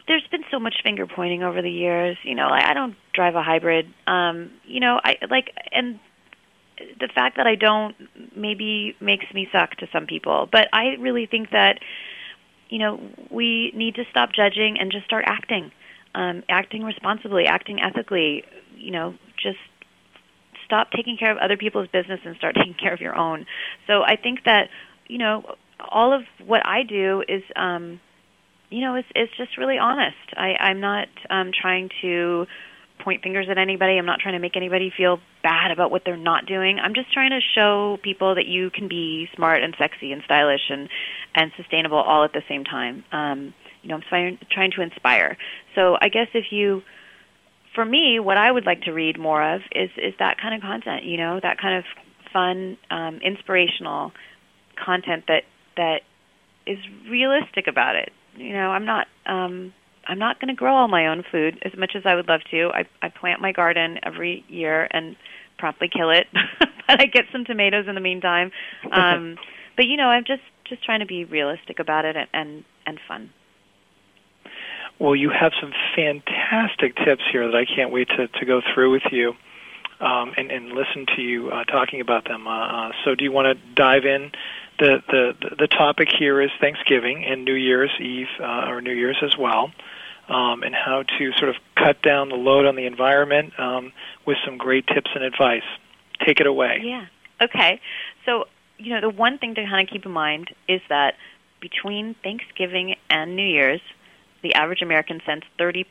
there's 0.07 0.27
been 0.31 0.45
so 0.51 0.59
much 0.59 0.77
finger 0.83 1.07
pointing 1.07 1.43
over 1.43 1.61
the 1.63 1.71
years. 1.71 2.17
You 2.25 2.35
know, 2.35 2.49
I, 2.49 2.71
I 2.71 2.75
don't 2.75 2.97
drive 3.15 3.35
a 3.35 3.43
hybrid. 3.43 3.87
Um, 4.07 4.51
you 4.65 4.81
know, 4.81 4.99
I 5.03 5.17
like 5.31 5.53
and 5.73 6.01
the 7.01 7.09
fact 7.15 7.37
that 7.37 7.47
I 7.47 7.55
don't 7.55 7.95
maybe 8.37 8.97
makes 9.01 9.27
me 9.35 9.49
suck 9.53 9.71
to 9.77 9.87
some 9.93 10.07
people, 10.07 10.49
but 10.51 10.69
I 10.73 10.97
really 10.99 11.27
think 11.27 11.51
that 11.51 11.79
you 12.69 12.79
know 12.79 13.01
we 13.31 13.73
need 13.75 13.95
to 13.97 14.05
stop 14.11 14.31
judging 14.35 14.79
and 14.81 14.91
just 14.91 15.05
start 15.05 15.25
acting, 15.27 15.71
um, 16.15 16.43
acting 16.49 16.83
responsibly, 16.83 17.45
acting 17.47 17.81
ethically. 17.81 18.45
You 18.77 18.93
know, 18.93 19.15
just 19.43 19.59
stop 20.65 20.91
taking 20.91 21.17
care 21.17 21.33
of 21.33 21.39
other 21.39 21.57
people's 21.57 21.89
business 21.89 22.21
and 22.25 22.37
start 22.37 22.55
taking 22.59 22.75
care 22.75 22.95
of 22.95 23.01
your 23.01 23.17
own. 23.17 23.47
So 23.87 24.03
I 24.03 24.17
think 24.17 24.45
that 24.45 24.69
you 25.07 25.19
know 25.19 25.57
all 25.81 26.13
of 26.13 26.23
what 26.45 26.65
I 26.67 26.83
do 26.83 27.23
is, 27.29 27.43
um, 27.57 28.01
you 28.71 28.81
know, 28.81 28.97
is 28.97 29.29
just 29.37 29.57
really 29.57 29.79
honest. 29.79 30.17
I, 30.37 30.55
I'm 30.61 30.81
not 30.81 31.09
um, 31.31 31.51
trying 31.59 31.91
to 32.03 32.47
point 33.03 33.23
fingers 33.23 33.47
at 33.51 33.59
anybody. 33.59 33.97
I'm 33.97 34.07
not 34.07 34.21
trying 34.21 34.35
to 34.35 34.41
make 34.41 34.57
anybody 34.57 34.93
feel 34.95 35.21
bad 35.43 35.71
about 35.71 35.91
what 35.91 36.03
they're 36.05 36.17
not 36.17 36.47
doing. 36.47 36.79
I'm 36.79 36.95
just 36.95 37.13
trying 37.13 37.31
to 37.31 37.41
show 37.55 37.99
people 38.03 38.35
that 38.35 38.47
you 38.47 38.71
can 38.71 38.89
be 38.89 39.29
smart 39.37 39.63
and 39.63 39.75
sexy 39.79 40.13
and 40.13 40.23
stylish 40.25 40.69
and 40.69 40.89
and 41.35 41.53
sustainable 41.57 41.99
all 41.99 42.25
at 42.25 42.33
the 42.33 42.43
same 42.49 42.65
time. 42.65 43.05
Um, 43.13 43.55
you 43.83 43.89
know, 43.89 43.97
I'm 43.97 44.03
trying, 44.09 44.39
trying 44.51 44.73
to 44.73 44.83
inspire. 44.83 45.37
So 45.75 45.97
I 46.01 46.09
guess 46.09 46.27
if 46.35 46.47
you, 46.51 46.83
for 47.75 47.85
me, 47.85 48.19
what 48.19 48.37
I 48.37 48.51
would 48.51 48.67
like 48.67 48.83
to 48.83 48.93
read 48.93 49.19
more 49.19 49.55
of 49.55 49.61
is 49.73 49.91
is 49.97 50.15
that 50.19 50.39
kind 50.41 50.55
of 50.55 50.61
content. 50.61 51.05
You 51.05 51.17
know, 51.17 51.39
that 51.41 51.59
kind 51.59 51.79
of 51.79 51.85
fun, 52.33 52.77
um, 52.91 53.21
inspirational 53.25 54.13
content 54.85 55.25
that 55.29 55.45
that 55.79 56.03
is 56.67 56.79
realistic 57.09 57.67
about 57.67 57.97
it. 57.97 58.13
You 58.37 58.53
know, 58.53 58.71
I'm 58.71 58.85
not 58.85 59.07
um 59.25 59.73
I'm 60.07 60.19
not 60.19 60.41
going 60.41 60.49
to 60.49 60.55
grow 60.55 60.75
all 60.75 60.89
my 60.89 61.09
own 61.09 61.23
food 61.31 61.59
as 61.63 61.77
much 61.77 61.93
as 61.95 62.03
I 62.05 62.15
would 62.15 62.29
love 62.29 62.41
to. 62.51 62.71
I 62.75 62.85
I 63.01 63.09
plant 63.09 63.41
my 63.41 63.53
garden 63.53 63.99
every 64.03 64.45
year 64.49 64.87
and 64.91 65.17
promptly 65.59 65.89
kill 65.89 66.11
it, 66.11 66.27
but 66.59 67.01
I 67.01 67.07
get 67.07 67.25
some 67.33 67.45
tomatoes 67.45 67.87
in 67.89 67.95
the 67.95 68.01
meantime. 68.01 68.53
Um 68.93 69.37
but 69.77 69.87
you 69.87 69.97
know, 69.97 70.09
I'm 70.09 70.25
just 70.25 70.43
just 70.69 70.85
trying 70.85 71.01
to 71.01 71.07
be 71.07 71.25
realistic 71.25 71.79
about 71.79 72.05
it 72.05 72.17
and 72.17 72.29
and, 72.35 72.65
and 72.87 73.01
fun. 73.09 73.31
Well, 74.99 75.15
you 75.15 75.31
have 75.31 75.53
some 75.61 75.73
fantastic 75.95 76.97
tips 76.97 77.23
here 77.31 77.47
that 77.47 77.57
I 77.57 77.65
can't 77.65 77.93
wait 77.93 78.09
to, 78.09 78.27
to 78.27 78.45
go 78.45 78.61
through 78.75 78.91
with 78.91 79.05
you 79.13 79.35
um, 80.01 80.33
and, 80.37 80.51
and 80.51 80.71
listen 80.71 81.07
to 81.15 81.23
you 81.23 81.51
uh, 81.51 81.63
talking 81.65 82.01
about 82.01 82.25
them. 82.25 82.49
Uh, 82.49 82.89
uh, 82.89 82.93
so, 83.05 83.15
do 83.15 83.25
you 83.25 83.31
want 83.31 83.47
to 83.47 83.75
dive 83.75 84.05
in 84.05 84.33
the, 84.79 85.03
the 85.09 85.57
the 85.59 85.67
topic 85.67 86.09
here 86.17 86.41
is 86.41 86.51
Thanksgiving 86.61 87.25
and 87.25 87.45
New 87.45 87.55
Year's 87.55 87.91
Eve 88.01 88.29
uh, 88.41 88.69
or 88.69 88.81
New 88.81 88.93
Year's 88.95 89.19
as 89.23 89.37
well, 89.37 89.73
um, 90.29 90.63
and 90.63 90.75
how 90.75 91.03
to 91.03 91.33
sort 91.37 91.51
of 91.51 91.57
cut 91.77 92.01
down 92.03 92.29
the 92.29 92.37
load 92.37 92.67
on 92.67 92.77
the 92.77 92.87
environment 92.87 93.59
um, 93.59 93.93
with 94.27 94.37
some 94.45 94.57
great 94.57 94.87
tips 94.87 95.11
and 95.15 95.25
advice. 95.25 95.63
Take 96.25 96.41
it 96.41 96.47
away. 96.47 96.81
Yeah. 96.85 97.07
Okay. 97.41 97.81
So 98.25 98.45
you 98.79 98.95
know 98.95 99.01
the 99.01 99.11
one 99.11 99.39
thing 99.39 99.55
to 99.57 99.65
kind 99.65 99.87
of 99.87 99.93
keep 99.93 100.07
in 100.07 100.13
mind 100.13 100.51
is 100.69 100.81
that 100.89 101.15
between 101.61 102.15
Thanksgiving 102.23 102.95
and 103.11 103.35
New 103.35 103.47
Year's, 103.47 103.81
the 104.43 104.55
average 104.55 104.83
American 104.83 105.21
sends 105.27 105.45
30% 105.59 105.85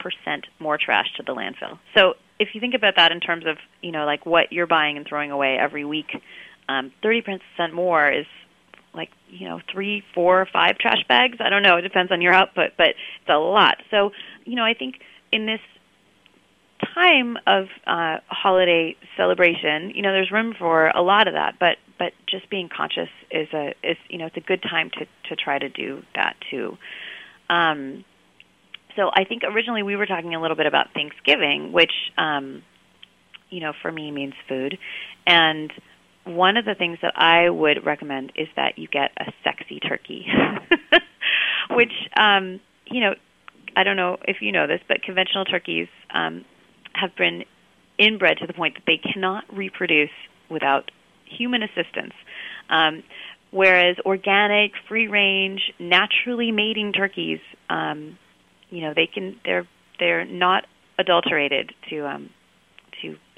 more 0.60 0.78
trash 0.78 1.08
to 1.18 1.24
the 1.24 1.34
landfill. 1.34 1.78
So 1.94 2.14
if 2.40 2.56
you 2.56 2.62
think 2.62 2.74
about 2.74 2.96
that 2.96 3.12
in 3.12 3.20
terms 3.20 3.46
of 3.46 3.58
you 3.82 3.92
know 3.92 4.06
like 4.06 4.26
what 4.26 4.54
you're 4.54 4.68
buying 4.68 4.98
and 4.98 5.06
throwing 5.06 5.32
away 5.32 5.58
every 5.58 5.84
week, 5.84 6.22
um, 6.70 6.92
30% 7.04 7.40
more 7.74 8.10
is 8.10 8.26
like 8.98 9.12
you 9.30 9.48
know 9.48 9.62
three, 9.72 10.04
four, 10.14 10.48
five 10.52 10.78
trash 10.78 11.04
bags. 11.08 11.38
I 11.40 11.50
don't 11.50 11.64
know. 11.64 11.78
It 11.78 11.84
depends 11.84 12.12
on 12.12 12.22
your 12.22 12.34
output, 12.34 12.72
but 12.78 12.90
it's 12.90 13.30
a 13.30 13.38
lot. 13.38 13.78
So 13.92 14.12
you 14.46 14.56
know, 14.56 14.64
I 14.64 14.74
think 14.74 14.96
in 15.32 15.46
this 15.46 15.62
time 16.94 17.38
of 17.48 17.66
uh, 17.86 18.18
holiday 18.28 18.96
celebration, 19.16 19.92
you 19.92 20.02
know, 20.02 20.12
there's 20.12 20.32
room 20.32 20.54
for 20.58 20.88
a 20.90 21.02
lot 21.02 21.28
of 21.28 21.34
that. 21.34 21.56
But 21.60 21.78
but 21.98 22.14
just 22.30 22.50
being 22.50 22.70
conscious 22.76 23.10
is 23.32 23.48
a 23.54 23.74
is 23.84 23.98
you 24.10 24.18
know 24.18 24.26
it's 24.26 24.38
a 24.38 24.42
good 24.42 24.62
time 24.62 24.90
to 24.92 25.06
to 25.30 25.36
try 25.36 25.58
to 25.60 25.70
do 25.70 26.04
that 26.16 26.36
too. 26.50 26.78
Um, 27.50 28.04
so 28.96 29.12
I 29.14 29.24
think 29.24 29.44
originally 29.44 29.84
we 29.84 29.96
were 29.96 30.06
talking 30.06 30.34
a 30.36 30.42
little 30.42 30.58
bit 30.58 30.66
about 30.66 30.88
Thanksgiving, 30.94 31.72
which 31.72 31.94
um, 32.18 32.64
you 33.50 33.62
know 33.62 33.74
for 33.82 33.92
me 33.92 34.12
means 34.12 34.34
food, 34.48 34.78
and 35.26 35.72
one 36.28 36.58
of 36.58 36.66
the 36.66 36.76
things 36.76 37.00
that 37.02 37.14
I 37.16 37.50
would 37.50 37.86
recommend 37.86 38.34
is 38.36 38.48
that 38.56 38.78
you 38.78 38.88
get 38.88 39.12
a 39.20 39.32
sexy 39.44 39.80
turkey, 39.80 40.26
which 41.72 41.94
um, 42.18 42.60
you 42.86 43.02
know 43.02 43.14
I 43.76 43.84
don't 43.84 43.98
know 43.98 44.18
if 44.24 44.38
you 44.42 44.52
know 44.52 44.68
this, 44.68 44.82
but 44.88 45.02
conventional 45.04 45.46
turkeys 45.46 45.88
um, 46.14 46.46
have 46.94 47.16
been 47.16 47.44
inbred 47.98 48.38
to 48.40 48.48
the 48.48 48.54
point 48.54 48.76
that 48.76 48.84
they 48.86 48.98
cannot 48.98 49.44
reproduce 49.56 50.10
without 50.50 50.92
human 51.26 51.64
assistance. 51.64 52.14
Um, 52.70 53.04
whereas 53.52 53.98
organic, 54.06 54.72
free 54.88 55.08
range, 55.08 55.62
naturally 55.80 56.52
mating 56.52 56.94
turkeys, 56.94 57.40
um, 57.70 58.18
you 58.70 58.82
know, 58.82 58.94
they 58.96 59.08
can 59.08 59.40
they're 59.46 59.68
they're 60.00 60.26
not 60.26 60.66
adulterated 61.00 61.74
to 61.90 62.08
um, 62.08 62.30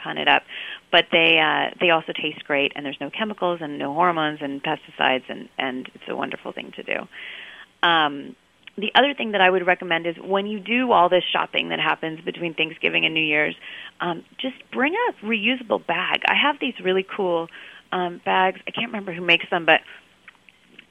pun 0.02 0.18
it 0.18 0.28
up, 0.28 0.44
but 0.92 1.06
they 1.12 1.40
uh, 1.40 1.76
they 1.80 1.90
also 1.90 2.14
taste 2.14 2.44
great, 2.46 2.72
and 2.76 2.86
there's 2.86 3.00
no 3.00 3.10
chemicals 3.10 3.60
and 3.62 3.78
no 3.78 3.94
hormones 3.94 4.40
and 4.42 4.62
pesticides, 4.64 5.24
and 5.30 5.50
and 5.58 5.90
it's 5.94 6.04
a 6.08 6.16
wonderful 6.16 6.52
thing 6.52 6.72
to 6.76 6.84
do. 6.84 7.08
Um, 7.84 8.36
the 8.78 8.92
other 8.96 9.14
thing 9.14 9.34
that 9.34 9.42
I 9.42 9.50
would 9.50 9.66
recommend 9.66 10.08
is 10.08 10.16
when 10.24 10.48
you 10.48 10.60
do 10.60 10.92
all 10.92 11.10
this 11.10 11.24
shopping 11.32 11.70
that 11.70 11.80
happens 11.80 12.22
between 12.22 12.54
Thanksgiving 12.54 13.06
and 13.06 13.14
New 13.14 13.24
Year's, 13.24 13.56
um, 14.00 14.24
just 14.40 14.56
bring 14.72 14.94
a 14.94 15.26
reusable 15.26 15.86
bag. 15.86 16.22
I 16.26 16.36
have 16.42 16.58
these 16.62 16.76
really 16.82 17.06
cool 17.16 17.48
um, 17.92 18.22
bags. 18.24 18.60
I 18.68 18.72
can't 18.72 18.88
remember 18.88 19.14
who 19.14 19.22
makes 19.22 19.50
them, 19.50 19.66
but 19.66 19.82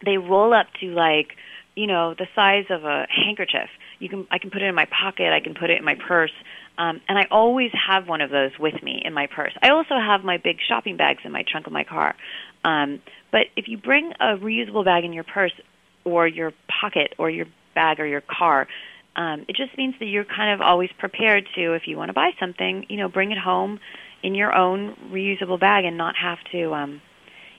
they 0.04 0.18
roll 0.18 0.52
up 0.52 0.66
to 0.80 0.86
like 0.88 1.36
you 1.74 1.86
know 1.86 2.14
the 2.14 2.26
size 2.34 2.66
of 2.70 2.84
a 2.84 3.06
handkerchief. 3.08 3.70
You 3.98 4.08
can 4.08 4.26
I 4.30 4.38
can 4.38 4.50
put 4.50 4.62
it 4.62 4.66
in 4.66 4.74
my 4.74 4.86
pocket. 4.86 5.32
I 5.32 5.40
can 5.40 5.54
put 5.54 5.70
it 5.70 5.78
in 5.78 5.84
my 5.84 5.94
purse. 5.94 6.32
Um, 6.78 7.00
and 7.08 7.18
I 7.18 7.26
always 7.30 7.70
have 7.88 8.08
one 8.08 8.20
of 8.20 8.30
those 8.30 8.52
with 8.58 8.82
me 8.82 9.02
in 9.04 9.12
my 9.12 9.26
purse. 9.26 9.52
I 9.62 9.70
also 9.70 9.96
have 9.96 10.24
my 10.24 10.38
big 10.38 10.58
shopping 10.66 10.96
bags 10.96 11.20
in 11.24 11.32
my 11.32 11.44
trunk 11.50 11.66
of 11.66 11.72
my 11.72 11.84
car. 11.84 12.14
Um, 12.64 13.02
but 13.30 13.42
if 13.56 13.68
you 13.68 13.76
bring 13.76 14.12
a 14.20 14.36
reusable 14.36 14.84
bag 14.84 15.04
in 15.04 15.12
your 15.12 15.24
purse 15.24 15.52
or 16.04 16.26
your 16.26 16.52
pocket 16.80 17.14
or 17.18 17.30
your 17.30 17.46
bag 17.74 18.00
or 18.00 18.06
your 18.06 18.22
car. 18.22 18.66
Um, 19.16 19.44
it 19.48 19.56
just 19.56 19.76
means 19.76 19.94
that 20.00 20.06
you're 20.06 20.24
kind 20.24 20.52
of 20.54 20.60
always 20.60 20.90
prepared 20.98 21.44
to, 21.56 21.74
if 21.74 21.82
you 21.86 21.96
want 21.96 22.08
to 22.08 22.12
buy 22.12 22.30
something, 22.40 22.86
you 22.88 22.96
know, 22.96 23.08
bring 23.08 23.30
it 23.30 23.38
home 23.38 23.78
in 24.22 24.34
your 24.34 24.54
own 24.54 24.96
reusable 25.12 25.60
bag 25.60 25.84
and 25.84 25.96
not 25.96 26.14
have 26.16 26.38
to, 26.52 26.74
um, 26.74 27.00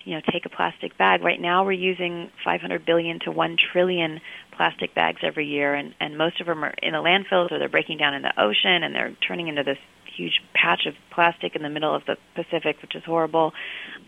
you 0.05 0.15
know, 0.15 0.21
take 0.31 0.45
a 0.45 0.49
plastic 0.49 0.97
bag. 0.97 1.23
Right 1.23 1.39
now, 1.39 1.65
we're 1.65 1.73
using 1.73 2.29
500 2.43 2.85
billion 2.85 3.19
to 3.21 3.31
1 3.31 3.57
trillion 3.71 4.19
plastic 4.55 4.95
bags 4.95 5.19
every 5.23 5.47
year, 5.47 5.73
and 5.73 5.93
and 5.99 6.17
most 6.17 6.41
of 6.41 6.47
them 6.47 6.63
are 6.63 6.73
in 6.81 6.93
the 6.93 6.99
landfills 6.99 7.51
or 7.51 7.59
they're 7.59 7.69
breaking 7.69 7.97
down 7.97 8.13
in 8.13 8.21
the 8.21 8.33
ocean 8.41 8.83
and 8.83 8.93
they're 8.93 9.15
turning 9.27 9.47
into 9.47 9.63
this 9.63 9.77
huge 10.15 10.41
patch 10.53 10.85
of 10.85 10.93
plastic 11.13 11.55
in 11.55 11.63
the 11.63 11.69
middle 11.69 11.95
of 11.95 12.03
the 12.05 12.17
Pacific, 12.35 12.81
which 12.81 12.95
is 12.95 13.03
horrible. 13.05 13.53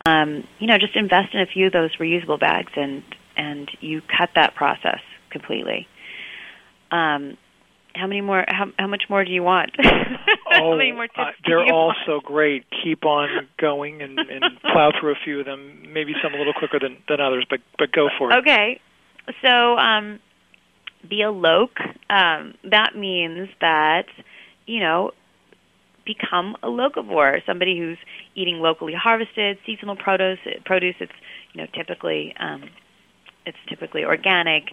Um, 0.06 0.44
you 0.60 0.68
know, 0.68 0.78
just 0.78 0.96
invest 0.96 1.34
in 1.34 1.40
a 1.40 1.46
few 1.46 1.68
of 1.68 1.74
those 1.74 1.96
reusable 1.98 2.40
bags, 2.40 2.72
and 2.76 3.04
and 3.38 3.70
you 3.80 4.02
cut 4.02 4.30
that 4.36 4.56
process 4.56 5.00
completely. 5.30 5.88
Um, 6.92 7.38
how 7.96 8.08
many 8.08 8.22
more? 8.22 8.44
How, 8.48 8.66
how 8.78 8.88
much 8.88 9.04
more 9.10 9.24
do 9.24 9.32
you 9.32 9.44
want? 9.44 9.72
oh, 10.54 10.80
uh, 11.18 11.32
they're 11.46 11.74
all 11.74 11.94
so 12.06 12.20
great. 12.24 12.66
Keep 12.84 13.06
on 13.06 13.48
going 13.60 14.02
and, 14.02 14.18
and 14.20 14.44
plow 14.62 14.92
through 15.00 15.12
a 15.12 15.20
few 15.24 15.40
of 15.40 15.46
them. 15.46 15.84
Maybe 15.92 16.14
some 16.22 16.34
a 16.34 16.38
little 16.38 16.54
quicker 16.54 16.80
than 16.80 16.98
than 17.08 17.20
others, 17.20 17.46
but 17.50 17.60
but 17.78 17.92
go 17.92 18.10
for 18.18 18.32
it. 18.32 18.40
Okay, 18.40 18.80
so 19.42 19.78
um, 19.78 20.20
be 21.10 21.22
a 21.22 21.32
loc. 21.32 21.72
Um, 22.10 22.56
that 22.70 22.96
means 22.96 23.50
that 23.60 24.06
you 24.66 24.80
know 24.80 25.12
become 26.06 26.56
a 26.64 26.68
locavore, 26.68 27.46
somebody 27.46 27.78
who's 27.78 27.98
eating 28.36 28.58
locally 28.58 28.94
harvested 28.94 29.58
seasonal 29.66 29.96
produce. 29.96 30.40
Produce. 30.66 30.96
It's 31.00 31.12
you 31.54 31.62
know 31.62 31.68
typically 31.74 32.34
um, 32.40 32.70
it's 33.46 33.58
typically 33.70 34.04
organic. 34.04 34.64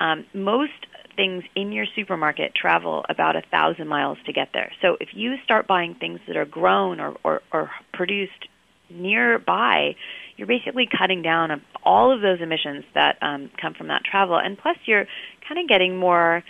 Um, 0.00 0.26
most 0.34 0.72
things 1.16 1.42
in 1.56 1.72
your 1.72 1.86
supermarket 1.96 2.54
travel 2.54 3.04
about 3.08 3.34
a 3.34 3.42
thousand 3.50 3.88
miles 3.88 4.18
to 4.26 4.32
get 4.32 4.50
there. 4.52 4.70
So 4.80 4.96
if 5.00 5.08
you 5.14 5.34
start 5.44 5.66
buying 5.66 5.96
things 5.96 6.20
that 6.28 6.36
are 6.36 6.44
grown 6.44 7.00
or, 7.00 7.16
or, 7.24 7.42
or 7.52 7.70
produced 7.92 8.46
nearby, 8.88 9.96
you're 10.36 10.46
basically 10.46 10.88
cutting 10.96 11.22
down 11.22 11.60
all 11.84 12.14
of 12.14 12.20
those 12.20 12.40
emissions 12.40 12.84
that 12.94 13.18
um, 13.20 13.50
come 13.60 13.74
from 13.74 13.88
that 13.88 14.02
travel, 14.04 14.36
and 14.38 14.56
plus 14.56 14.76
you're 14.86 15.06
kind 15.46 15.60
of 15.60 15.68
getting 15.68 15.96
more 15.96 16.44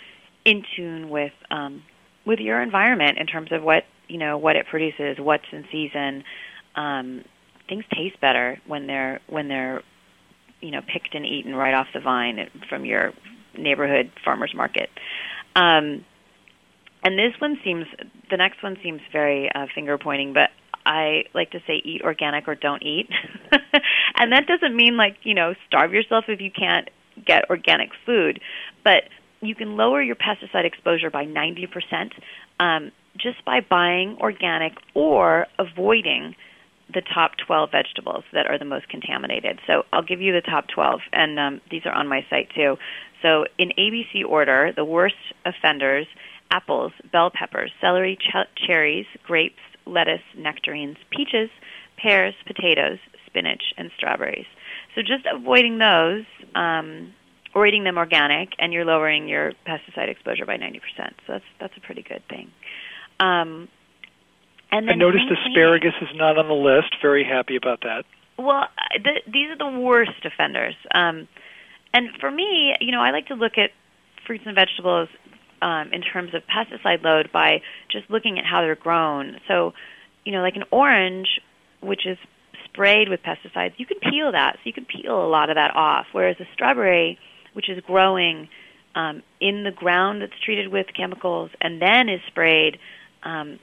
in 0.45 0.63
tune 0.75 1.09
with 1.09 1.33
um, 1.51 1.83
with 2.25 2.39
your 2.39 2.61
environment 2.61 3.17
in 3.17 3.25
terms 3.25 3.51
of 3.51 3.63
what 3.63 3.83
you 4.07 4.17
know 4.17 4.37
what 4.37 4.55
it 4.55 4.67
produces, 4.67 5.17
what's 5.19 5.45
in 5.51 5.65
season. 5.71 6.23
Um, 6.75 7.25
things 7.67 7.83
taste 7.93 8.21
better 8.21 8.59
when 8.67 8.87
they're 8.87 9.19
when 9.27 9.47
they're 9.47 9.81
you 10.61 10.71
know 10.71 10.81
picked 10.81 11.15
and 11.15 11.25
eaten 11.25 11.55
right 11.55 11.73
off 11.73 11.87
the 11.93 11.99
vine 11.99 12.49
from 12.69 12.85
your 12.85 13.13
neighborhood 13.57 14.11
farmers 14.23 14.53
market. 14.55 14.89
Um, 15.55 16.05
and 17.03 17.17
this 17.17 17.33
one 17.39 17.57
seems 17.63 17.85
the 18.29 18.37
next 18.37 18.61
one 18.61 18.77
seems 18.83 19.01
very 19.11 19.49
uh, 19.53 19.67
finger 19.73 19.97
pointing, 19.97 20.33
but 20.33 20.49
I 20.85 21.25
like 21.33 21.51
to 21.51 21.59
say 21.67 21.81
eat 21.83 22.01
organic 22.01 22.47
or 22.47 22.55
don't 22.55 22.83
eat. 22.83 23.09
and 24.15 24.31
that 24.31 24.47
doesn't 24.47 24.75
mean 24.75 24.97
like, 24.97 25.17
you 25.23 25.33
know, 25.33 25.53
starve 25.67 25.93
yourself 25.93 26.25
if 26.27 26.41
you 26.41 26.51
can't 26.51 26.89
get 27.25 27.49
organic 27.49 27.89
food, 28.05 28.39
but 28.83 29.03
you 29.41 29.55
can 29.55 29.77
lower 29.77 30.01
your 30.01 30.15
pesticide 30.15 30.65
exposure 30.65 31.09
by 31.09 31.25
90% 31.25 31.67
um, 32.59 32.91
just 33.17 33.43
by 33.45 33.59
buying 33.61 34.17
organic 34.19 34.73
or 34.93 35.47
avoiding 35.57 36.35
the 36.93 37.01
top 37.13 37.31
12 37.45 37.69
vegetables 37.71 38.23
that 38.33 38.47
are 38.47 38.57
the 38.57 38.65
most 38.65 38.89
contaminated. 38.89 39.59
So 39.67 39.83
I'll 39.93 40.03
give 40.03 40.21
you 40.21 40.33
the 40.33 40.41
top 40.41 40.67
12, 40.73 41.01
and 41.13 41.39
um, 41.39 41.61
these 41.69 41.83
are 41.85 41.93
on 41.93 42.07
my 42.07 42.25
site 42.29 42.49
too. 42.55 42.77
So 43.21 43.45
in 43.57 43.71
ABC 43.77 44.25
order, 44.27 44.71
the 44.75 44.85
worst 44.85 45.15
offenders 45.45 46.07
apples, 46.51 46.91
bell 47.11 47.31
peppers, 47.33 47.71
celery, 47.79 48.17
ch- 48.17 48.65
cherries, 48.65 49.05
grapes, 49.23 49.59
lettuce, 49.85 50.21
nectarines, 50.37 50.97
peaches, 51.11 51.49
pears, 52.01 52.33
potatoes, 52.47 52.97
spinach, 53.27 53.61
and 53.77 53.91
strawberries. 53.95 54.47
So 54.95 55.01
just 55.01 55.25
avoiding 55.31 55.77
those, 55.77 56.25
um, 56.55 57.13
or 57.53 57.65
eating 57.65 57.83
them 57.83 57.97
organic, 57.97 58.49
and 58.59 58.73
you're 58.73 58.85
lowering 58.85 59.27
your 59.27 59.53
pesticide 59.67 60.09
exposure 60.09 60.45
by 60.45 60.57
90%. 60.57 60.79
So 60.97 61.33
that's 61.33 61.43
that's 61.59 61.73
a 61.77 61.81
pretty 61.81 62.03
good 62.03 62.23
thing. 62.29 62.51
Um, 63.19 63.67
and 64.71 64.87
then 64.87 64.95
I 64.95 64.97
noticed 64.97 65.25
asparagus 65.31 65.93
is 66.01 66.09
not 66.15 66.37
on 66.37 66.47
the 66.47 66.53
list. 66.53 66.95
Very 67.01 67.23
happy 67.23 67.55
about 67.55 67.81
that. 67.81 68.03
Well, 68.37 68.67
the, 69.03 69.21
these 69.25 69.49
are 69.49 69.57
the 69.57 69.79
worst 69.79 70.23
offenders. 70.23 70.75
Um, 70.93 71.27
and 71.93 72.09
for 72.19 72.31
me, 72.31 72.75
you 72.79 72.91
know, 72.91 73.01
I 73.01 73.11
like 73.11 73.27
to 73.27 73.33
look 73.33 73.57
at 73.57 73.71
fruits 74.25 74.43
and 74.45 74.55
vegetables 74.55 75.09
um, 75.61 75.91
in 75.91 76.01
terms 76.01 76.33
of 76.33 76.43
pesticide 76.43 77.03
load 77.03 77.31
by 77.31 77.61
just 77.91 78.09
looking 78.09 78.37
at 78.37 78.45
how 78.45 78.61
they're 78.61 78.75
grown. 78.75 79.37
So, 79.47 79.73
you 80.23 80.31
know, 80.31 80.41
like 80.41 80.55
an 80.55 80.63
orange, 80.71 81.41
which 81.81 82.05
is 82.05 82.17
sprayed 82.65 83.09
with 83.09 83.21
pesticides, 83.23 83.73
you 83.77 83.85
can 83.85 83.97
peel 83.99 84.31
that. 84.31 84.53
So 84.55 84.61
you 84.65 84.73
can 84.73 84.85
peel 84.85 85.25
a 85.25 85.27
lot 85.27 85.49
of 85.49 85.55
that 85.55 85.75
off. 85.75 86.05
Whereas 86.11 86.37
a 86.39 86.45
strawberry, 86.53 87.17
which 87.53 87.69
is 87.69 87.81
growing 87.85 88.47
um, 88.95 89.23
in 89.41 89.63
the 89.63 89.71
ground 89.71 90.21
that's 90.21 90.39
treated 90.43 90.71
with 90.71 90.87
chemicals 90.95 91.51
and 91.59 91.81
then 91.81 92.09
is 92.09 92.21
sprayed, 92.27 92.77
um, 93.23 93.59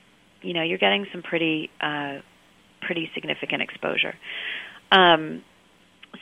you 0.46 0.54
know, 0.54 0.62
you're 0.62 0.78
getting 0.78 1.06
some 1.12 1.22
pretty 1.22 1.70
uh, 1.80 2.18
pretty 2.80 3.10
significant 3.14 3.62
exposure. 3.62 4.14
Um, 4.92 5.42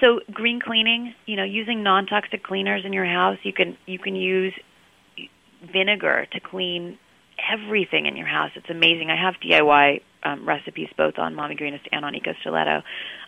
so 0.00 0.20
green 0.32 0.60
cleaning, 0.60 1.14
you 1.26 1.36
know, 1.36 1.44
using 1.44 1.82
non-toxic 1.82 2.42
cleaners 2.42 2.84
in 2.84 2.92
your 2.92 3.04
house, 3.04 3.38
you 3.42 3.52
can 3.52 3.76
you 3.86 3.98
can 3.98 4.16
use 4.16 4.54
vinegar 5.72 6.26
to 6.32 6.40
clean 6.40 6.98
everything 7.52 8.06
in 8.06 8.16
your 8.16 8.26
house. 8.26 8.50
It's 8.56 8.70
amazing. 8.70 9.10
I 9.10 9.20
have 9.20 9.34
DIY 9.44 10.00
um, 10.22 10.48
recipes 10.48 10.88
both 10.96 11.18
on 11.18 11.34
Mommy 11.34 11.54
Greenest 11.54 11.84
and 11.92 12.04
on 12.04 12.14
Eco 12.14 12.32
Stiletto, 12.40 12.82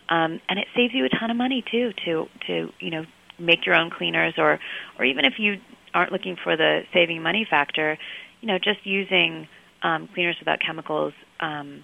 um, 0.09 0.41
and 0.49 0.57
it 0.57 0.67
saves 0.75 0.93
you 0.93 1.05
a 1.05 1.09
ton 1.09 1.29
of 1.29 1.37
money 1.37 1.63
too 1.71 1.91
to 2.05 2.25
to 2.47 2.73
you 2.79 2.89
know 2.89 3.05
make 3.37 3.67
your 3.67 3.75
own 3.75 3.91
cleaners 3.91 4.33
or 4.39 4.59
or 4.97 5.05
even 5.05 5.25
if 5.25 5.33
you 5.37 5.57
aren't 5.93 6.11
looking 6.11 6.37
for 6.43 6.57
the 6.57 6.81
saving 6.91 7.21
money 7.21 7.45
factor, 7.47 7.97
you 8.41 8.47
know, 8.47 8.57
just 8.57 8.79
using 8.83 9.47
um, 9.87 10.09
cleaners 10.13 10.35
without 10.39 10.59
chemicals. 10.59 11.13
Um, 11.39 11.83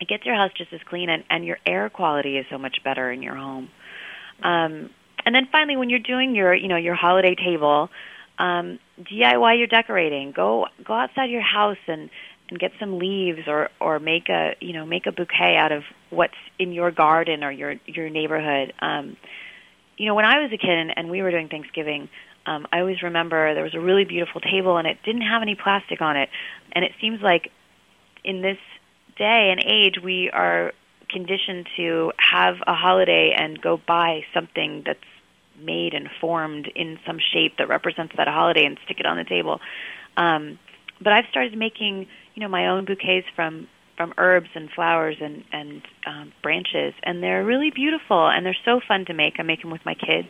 it 0.00 0.08
gets 0.08 0.26
your 0.26 0.34
house 0.34 0.50
just 0.56 0.72
as 0.72 0.80
clean, 0.88 1.08
and, 1.08 1.24
and 1.30 1.44
your 1.44 1.58
air 1.64 1.88
quality 1.88 2.36
is 2.36 2.44
so 2.50 2.58
much 2.58 2.78
better 2.84 3.10
in 3.10 3.22
your 3.22 3.34
home. 3.34 3.70
Um, 4.42 4.90
and 5.24 5.34
then 5.34 5.48
finally, 5.50 5.76
when 5.76 5.88
you're 5.88 5.98
doing 5.98 6.34
your, 6.34 6.54
you 6.54 6.68
know, 6.68 6.76
your 6.76 6.94
holiday 6.94 7.34
table, 7.34 7.88
um, 8.38 8.78
DIY 9.00 9.58
your 9.58 9.66
decorating. 9.66 10.32
Go 10.32 10.66
go 10.84 10.94
outside 10.94 11.30
your 11.30 11.42
house 11.42 11.78
and 11.86 12.10
and 12.48 12.58
get 12.58 12.72
some 12.78 12.98
leaves 12.98 13.40
or 13.46 13.70
or 13.80 13.98
make 13.98 14.28
a 14.28 14.54
you 14.60 14.72
know 14.72 14.86
make 14.86 15.06
a 15.06 15.12
bouquet 15.12 15.56
out 15.56 15.72
of 15.72 15.82
what's 16.10 16.34
in 16.58 16.72
your 16.72 16.90
garden 16.90 17.42
or 17.44 17.50
your 17.50 17.74
your 17.86 18.10
neighborhood. 18.10 18.72
Um, 18.80 19.16
you 19.96 20.06
know, 20.06 20.14
when 20.14 20.26
I 20.26 20.40
was 20.40 20.52
a 20.52 20.58
kid 20.58 20.70
and, 20.70 20.92
and 20.94 21.10
we 21.10 21.22
were 21.22 21.30
doing 21.30 21.48
Thanksgiving, 21.48 22.10
um, 22.44 22.66
I 22.70 22.80
always 22.80 23.02
remember 23.02 23.54
there 23.54 23.64
was 23.64 23.74
a 23.74 23.80
really 23.80 24.04
beautiful 24.04 24.40
table 24.40 24.76
and 24.76 24.86
it 24.86 24.98
didn't 25.04 25.22
have 25.22 25.40
any 25.42 25.54
plastic 25.54 26.02
on 26.02 26.16
it. 26.16 26.28
And 26.76 26.84
it 26.84 26.92
seems 27.00 27.22
like 27.22 27.50
in 28.22 28.42
this 28.42 28.58
day 29.16 29.48
and 29.50 29.58
age, 29.64 29.94
we 30.04 30.30
are 30.30 30.74
conditioned 31.08 31.66
to 31.78 32.12
have 32.18 32.56
a 32.66 32.74
holiday 32.74 33.34
and 33.34 33.58
go 33.58 33.80
buy 33.88 34.26
something 34.34 34.82
that's 34.84 35.00
made 35.58 35.94
and 35.94 36.10
formed 36.20 36.70
in 36.74 36.98
some 37.06 37.18
shape 37.32 37.56
that 37.56 37.68
represents 37.68 38.14
that 38.18 38.28
holiday 38.28 38.66
and 38.66 38.78
stick 38.84 39.00
it 39.00 39.06
on 39.06 39.16
the 39.16 39.24
table. 39.24 39.58
Um, 40.18 40.58
but 41.00 41.14
I've 41.14 41.24
started 41.30 41.56
making, 41.56 42.08
you 42.34 42.42
know, 42.42 42.48
my 42.48 42.68
own 42.68 42.84
bouquets 42.84 43.26
from 43.34 43.68
from 43.96 44.12
herbs 44.18 44.50
and 44.54 44.68
flowers 44.70 45.16
and 45.18 45.44
and 45.52 45.80
um, 46.06 46.32
branches, 46.42 46.92
and 47.02 47.22
they're 47.22 47.42
really 47.42 47.70
beautiful 47.70 48.28
and 48.28 48.44
they're 48.44 48.62
so 48.66 48.80
fun 48.86 49.06
to 49.06 49.14
make. 49.14 49.36
I 49.38 49.44
make 49.44 49.62
them 49.62 49.70
with 49.70 49.86
my 49.86 49.94
kids, 49.94 50.28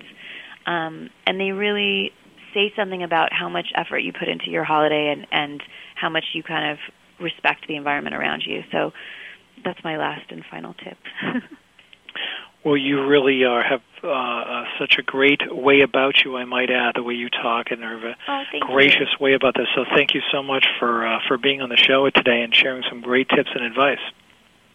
um, 0.65 1.11
and 1.27 1.41
they 1.41 1.51
really 1.51 2.13
say 2.57 2.73
something 2.75 3.03
about 3.03 3.33
how 3.33 3.49
much 3.49 3.67
effort 3.75 3.99
you 3.99 4.13
put 4.13 4.29
into 4.29 4.51
your 4.51 4.65
holiday 4.65 5.13
and 5.13 5.27
and 5.31 5.63
how 5.95 6.09
much 6.09 6.25
you 6.33 6.43
kind 6.43 6.73
of 6.73 6.79
respect 7.21 7.67
the 7.69 7.77
environment 7.77 8.17
around 8.17 8.43
you. 8.47 8.63
So 8.73 8.93
that's 9.65 9.83
my 9.85 9.97
last 9.99 10.31
and 10.31 10.43
final 10.51 10.75
tip. 10.75 10.99
Well, 12.67 12.77
you 12.77 13.07
really 13.07 13.45
are 13.45 13.63
have 13.63 13.81
uh, 14.03 14.09
uh, 14.09 14.65
such 14.77 14.99
a 14.99 15.03
great 15.03 15.41
way 15.55 15.83
about 15.83 16.25
you. 16.25 16.37
I 16.37 16.45
might 16.47 16.69
add 16.69 16.97
the 16.97 17.03
way 17.05 17.15
you 17.15 17.29
talk 17.31 17.71
and 17.71 17.85
are 17.85 18.09
a 18.09 18.17
oh, 18.27 18.43
gracious 18.59 19.09
you. 19.21 19.25
way 19.25 19.35
about 19.35 19.55
this. 19.55 19.69
So 19.77 19.85
thank 19.95 20.15
you 20.15 20.21
so 20.33 20.43
much 20.43 20.67
for 20.81 21.07
uh, 21.07 21.21
for 21.29 21.39
being 21.39 21.63
on 21.63 21.69
the 21.69 21.77
show 21.77 22.11
today 22.11 22.43
and 22.43 22.53
sharing 22.53 22.83
some 22.89 23.03
great 23.03 23.29
tips 23.29 23.51
and 23.55 23.65
advice. 23.65 24.01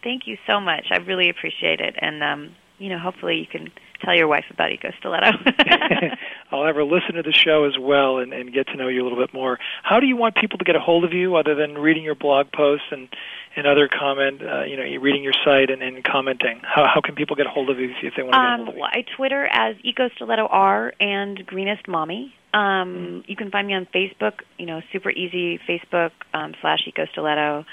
Thank 0.02 0.26
you 0.26 0.38
so 0.46 0.58
much. 0.58 0.86
I 0.90 1.00
really 1.00 1.28
appreciate 1.28 1.80
it, 1.80 1.94
and 1.98 2.22
um, 2.22 2.56
you 2.78 2.88
know, 2.88 2.98
hopefully 2.98 3.36
you 3.36 3.46
can 3.46 3.70
tell 4.04 4.14
your 4.14 4.28
wife 4.28 4.44
about 4.50 4.72
Eco 4.72 4.90
Stiletto. 4.98 5.30
I'll 6.50 6.66
have 6.66 6.76
her 6.76 6.84
listen 6.84 7.14
to 7.14 7.22
the 7.22 7.32
show 7.32 7.64
as 7.64 7.78
well 7.78 8.18
and, 8.18 8.32
and 8.32 8.52
get 8.52 8.66
to 8.68 8.76
know 8.76 8.88
you 8.88 9.02
a 9.02 9.04
little 9.04 9.18
bit 9.18 9.32
more. 9.32 9.58
How 9.82 10.00
do 10.00 10.06
you 10.06 10.16
want 10.16 10.36
people 10.36 10.58
to 10.58 10.64
get 10.64 10.76
a 10.76 10.80
hold 10.80 11.04
of 11.04 11.12
you, 11.12 11.36
other 11.36 11.54
than 11.54 11.78
reading 11.78 12.04
your 12.04 12.14
blog 12.14 12.52
posts 12.52 12.86
and 12.90 13.08
and 13.54 13.66
other 13.66 13.86
comment, 13.86 14.40
uh, 14.42 14.64
you 14.64 14.78
know, 14.78 14.82
reading 15.02 15.22
your 15.22 15.34
site 15.44 15.70
and, 15.70 15.82
and 15.82 16.02
commenting? 16.04 16.60
How 16.62 16.86
how 16.86 17.00
can 17.00 17.14
people 17.14 17.36
get 17.36 17.46
a 17.46 17.50
hold 17.50 17.70
of 17.70 17.78
you 17.78 17.90
if 18.02 18.14
they 18.16 18.22
want 18.22 18.34
to 18.34 18.38
um, 18.38 18.44
get 18.44 18.52
a 18.52 18.56
hold 18.56 18.68
of 18.68 18.74
you? 18.74 18.80
Well, 18.80 18.90
I 18.92 19.04
Twitter 19.16 19.46
as 19.46 19.76
Eco 19.82 20.08
Stiletto 20.16 20.46
R 20.46 20.92
and 21.00 21.44
Greenest 21.46 21.88
Mommy. 21.88 22.34
Um, 22.54 23.24
you 23.26 23.36
can 23.36 23.50
find 23.50 23.66
me 23.66 23.74
on 23.74 23.86
Facebook. 23.94 24.40
You 24.58 24.66
know, 24.66 24.82
super 24.92 25.10
easy. 25.10 25.58
Facebook 25.68 26.10
um, 26.34 26.54
slash 26.60 26.80
Eco 26.86 27.06
Stiletto. 27.12 27.64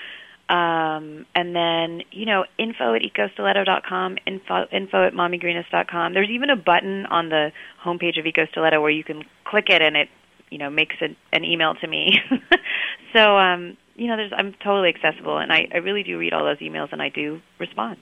Um, 0.50 1.28
and 1.36 1.56
then, 1.56 2.02
you 2.12 2.26
know, 2.26 2.44
info 2.58 2.96
at 2.96 3.04
ecostiletto.com, 3.04 4.18
info, 4.26 4.66
info 4.72 5.06
at 5.06 5.14
mommygreenest.com. 5.14 6.14
There's 6.14 6.30
even 6.32 6.50
a 6.50 6.56
button 6.56 7.06
on 7.06 7.30
the 7.30 7.52
homepage 7.86 8.20
of 8.20 8.26
Eco 8.26 8.48
Stiletto 8.48 8.82
where 8.82 8.90
you 8.90 9.04
can 9.04 9.24
click 9.46 9.66
it 9.70 9.84
and 9.84 9.96
it, 9.96 10.10
you 10.50 10.58
know, 10.58 10.72
makes 10.72 10.96
an, 11.02 11.16
an 11.32 11.46
email 11.46 11.76
to 11.76 11.88
me. 11.88 12.18
so, 13.14 13.38
um, 13.38 13.78
you 13.96 14.08
know, 14.08 14.18
there's, 14.18 14.32
I'm 14.36 14.56
totally 14.64 14.90
accessible, 14.90 15.38
and 15.38 15.52
I, 15.52 15.68
I 15.72 15.78
really 15.78 16.02
do 16.02 16.18
read 16.18 16.34
all 16.34 16.46
those 16.46 16.58
emails, 16.60 16.92
and 16.92 17.02
I 17.02 17.10
do 17.10 17.42
respond. 17.60 17.98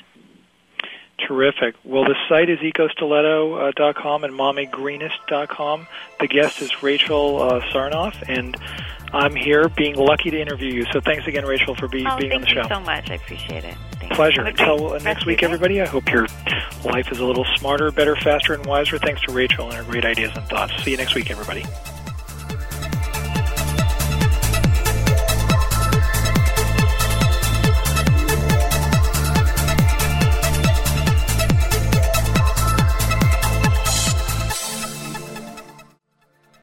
Terrific. 1.20 1.76
Well, 1.84 2.04
the 2.04 2.16
site 2.30 2.50
is 2.50 2.60
ecostiletto.com 2.60 4.24
and 4.24 4.34
mommygreenest.com. 4.34 5.88
The 6.20 6.28
guest 6.28 6.62
is 6.62 6.84
Rachel 6.84 7.42
uh, 7.42 7.62
Sarnoff, 7.72 8.24
and 8.28 8.56
I'm 9.14 9.36
here 9.36 9.68
being 9.70 9.96
lucky 9.96 10.30
to 10.30 10.40
interview 10.40 10.72
you. 10.72 10.86
So 10.92 11.02
thanks 11.02 11.26
again, 11.28 11.46
Rachel, 11.46 11.74
for 11.76 11.88
be, 11.88 12.06
oh, 12.06 12.18
being 12.18 12.34
on 12.34 12.42
the 12.42 12.48
show. 12.48 12.64
Thank 12.64 12.70
you 12.70 12.76
so 12.76 12.82
much. 12.82 13.10
I 13.10 13.16
appreciate 13.16 13.64
it. 13.64 13.76
Thanks. 13.94 14.16
Pleasure. 14.16 14.42
Until 14.44 14.94
uh, 14.94 15.00
next 15.00 15.26
week, 15.26 15.42
everybody, 15.42 15.82
I 15.82 15.88
hope 15.88 16.08
your 16.12 16.28
life 16.86 17.12
is 17.12 17.20
a 17.20 17.26
little 17.26 17.46
smarter, 17.58 17.92
better, 17.92 18.16
faster, 18.16 18.54
and 18.54 18.64
wiser 18.66 19.00
thanks 19.00 19.22
to 19.24 19.32
Rachel 19.32 19.70
and 19.70 19.76
her 19.76 19.92
great 19.92 20.06
ideas 20.06 20.32
and 20.36 20.46
thoughts. 20.46 20.84
See 20.84 20.92
you 20.92 20.98
next 20.98 21.16
week, 21.16 21.32
everybody. 21.32 21.64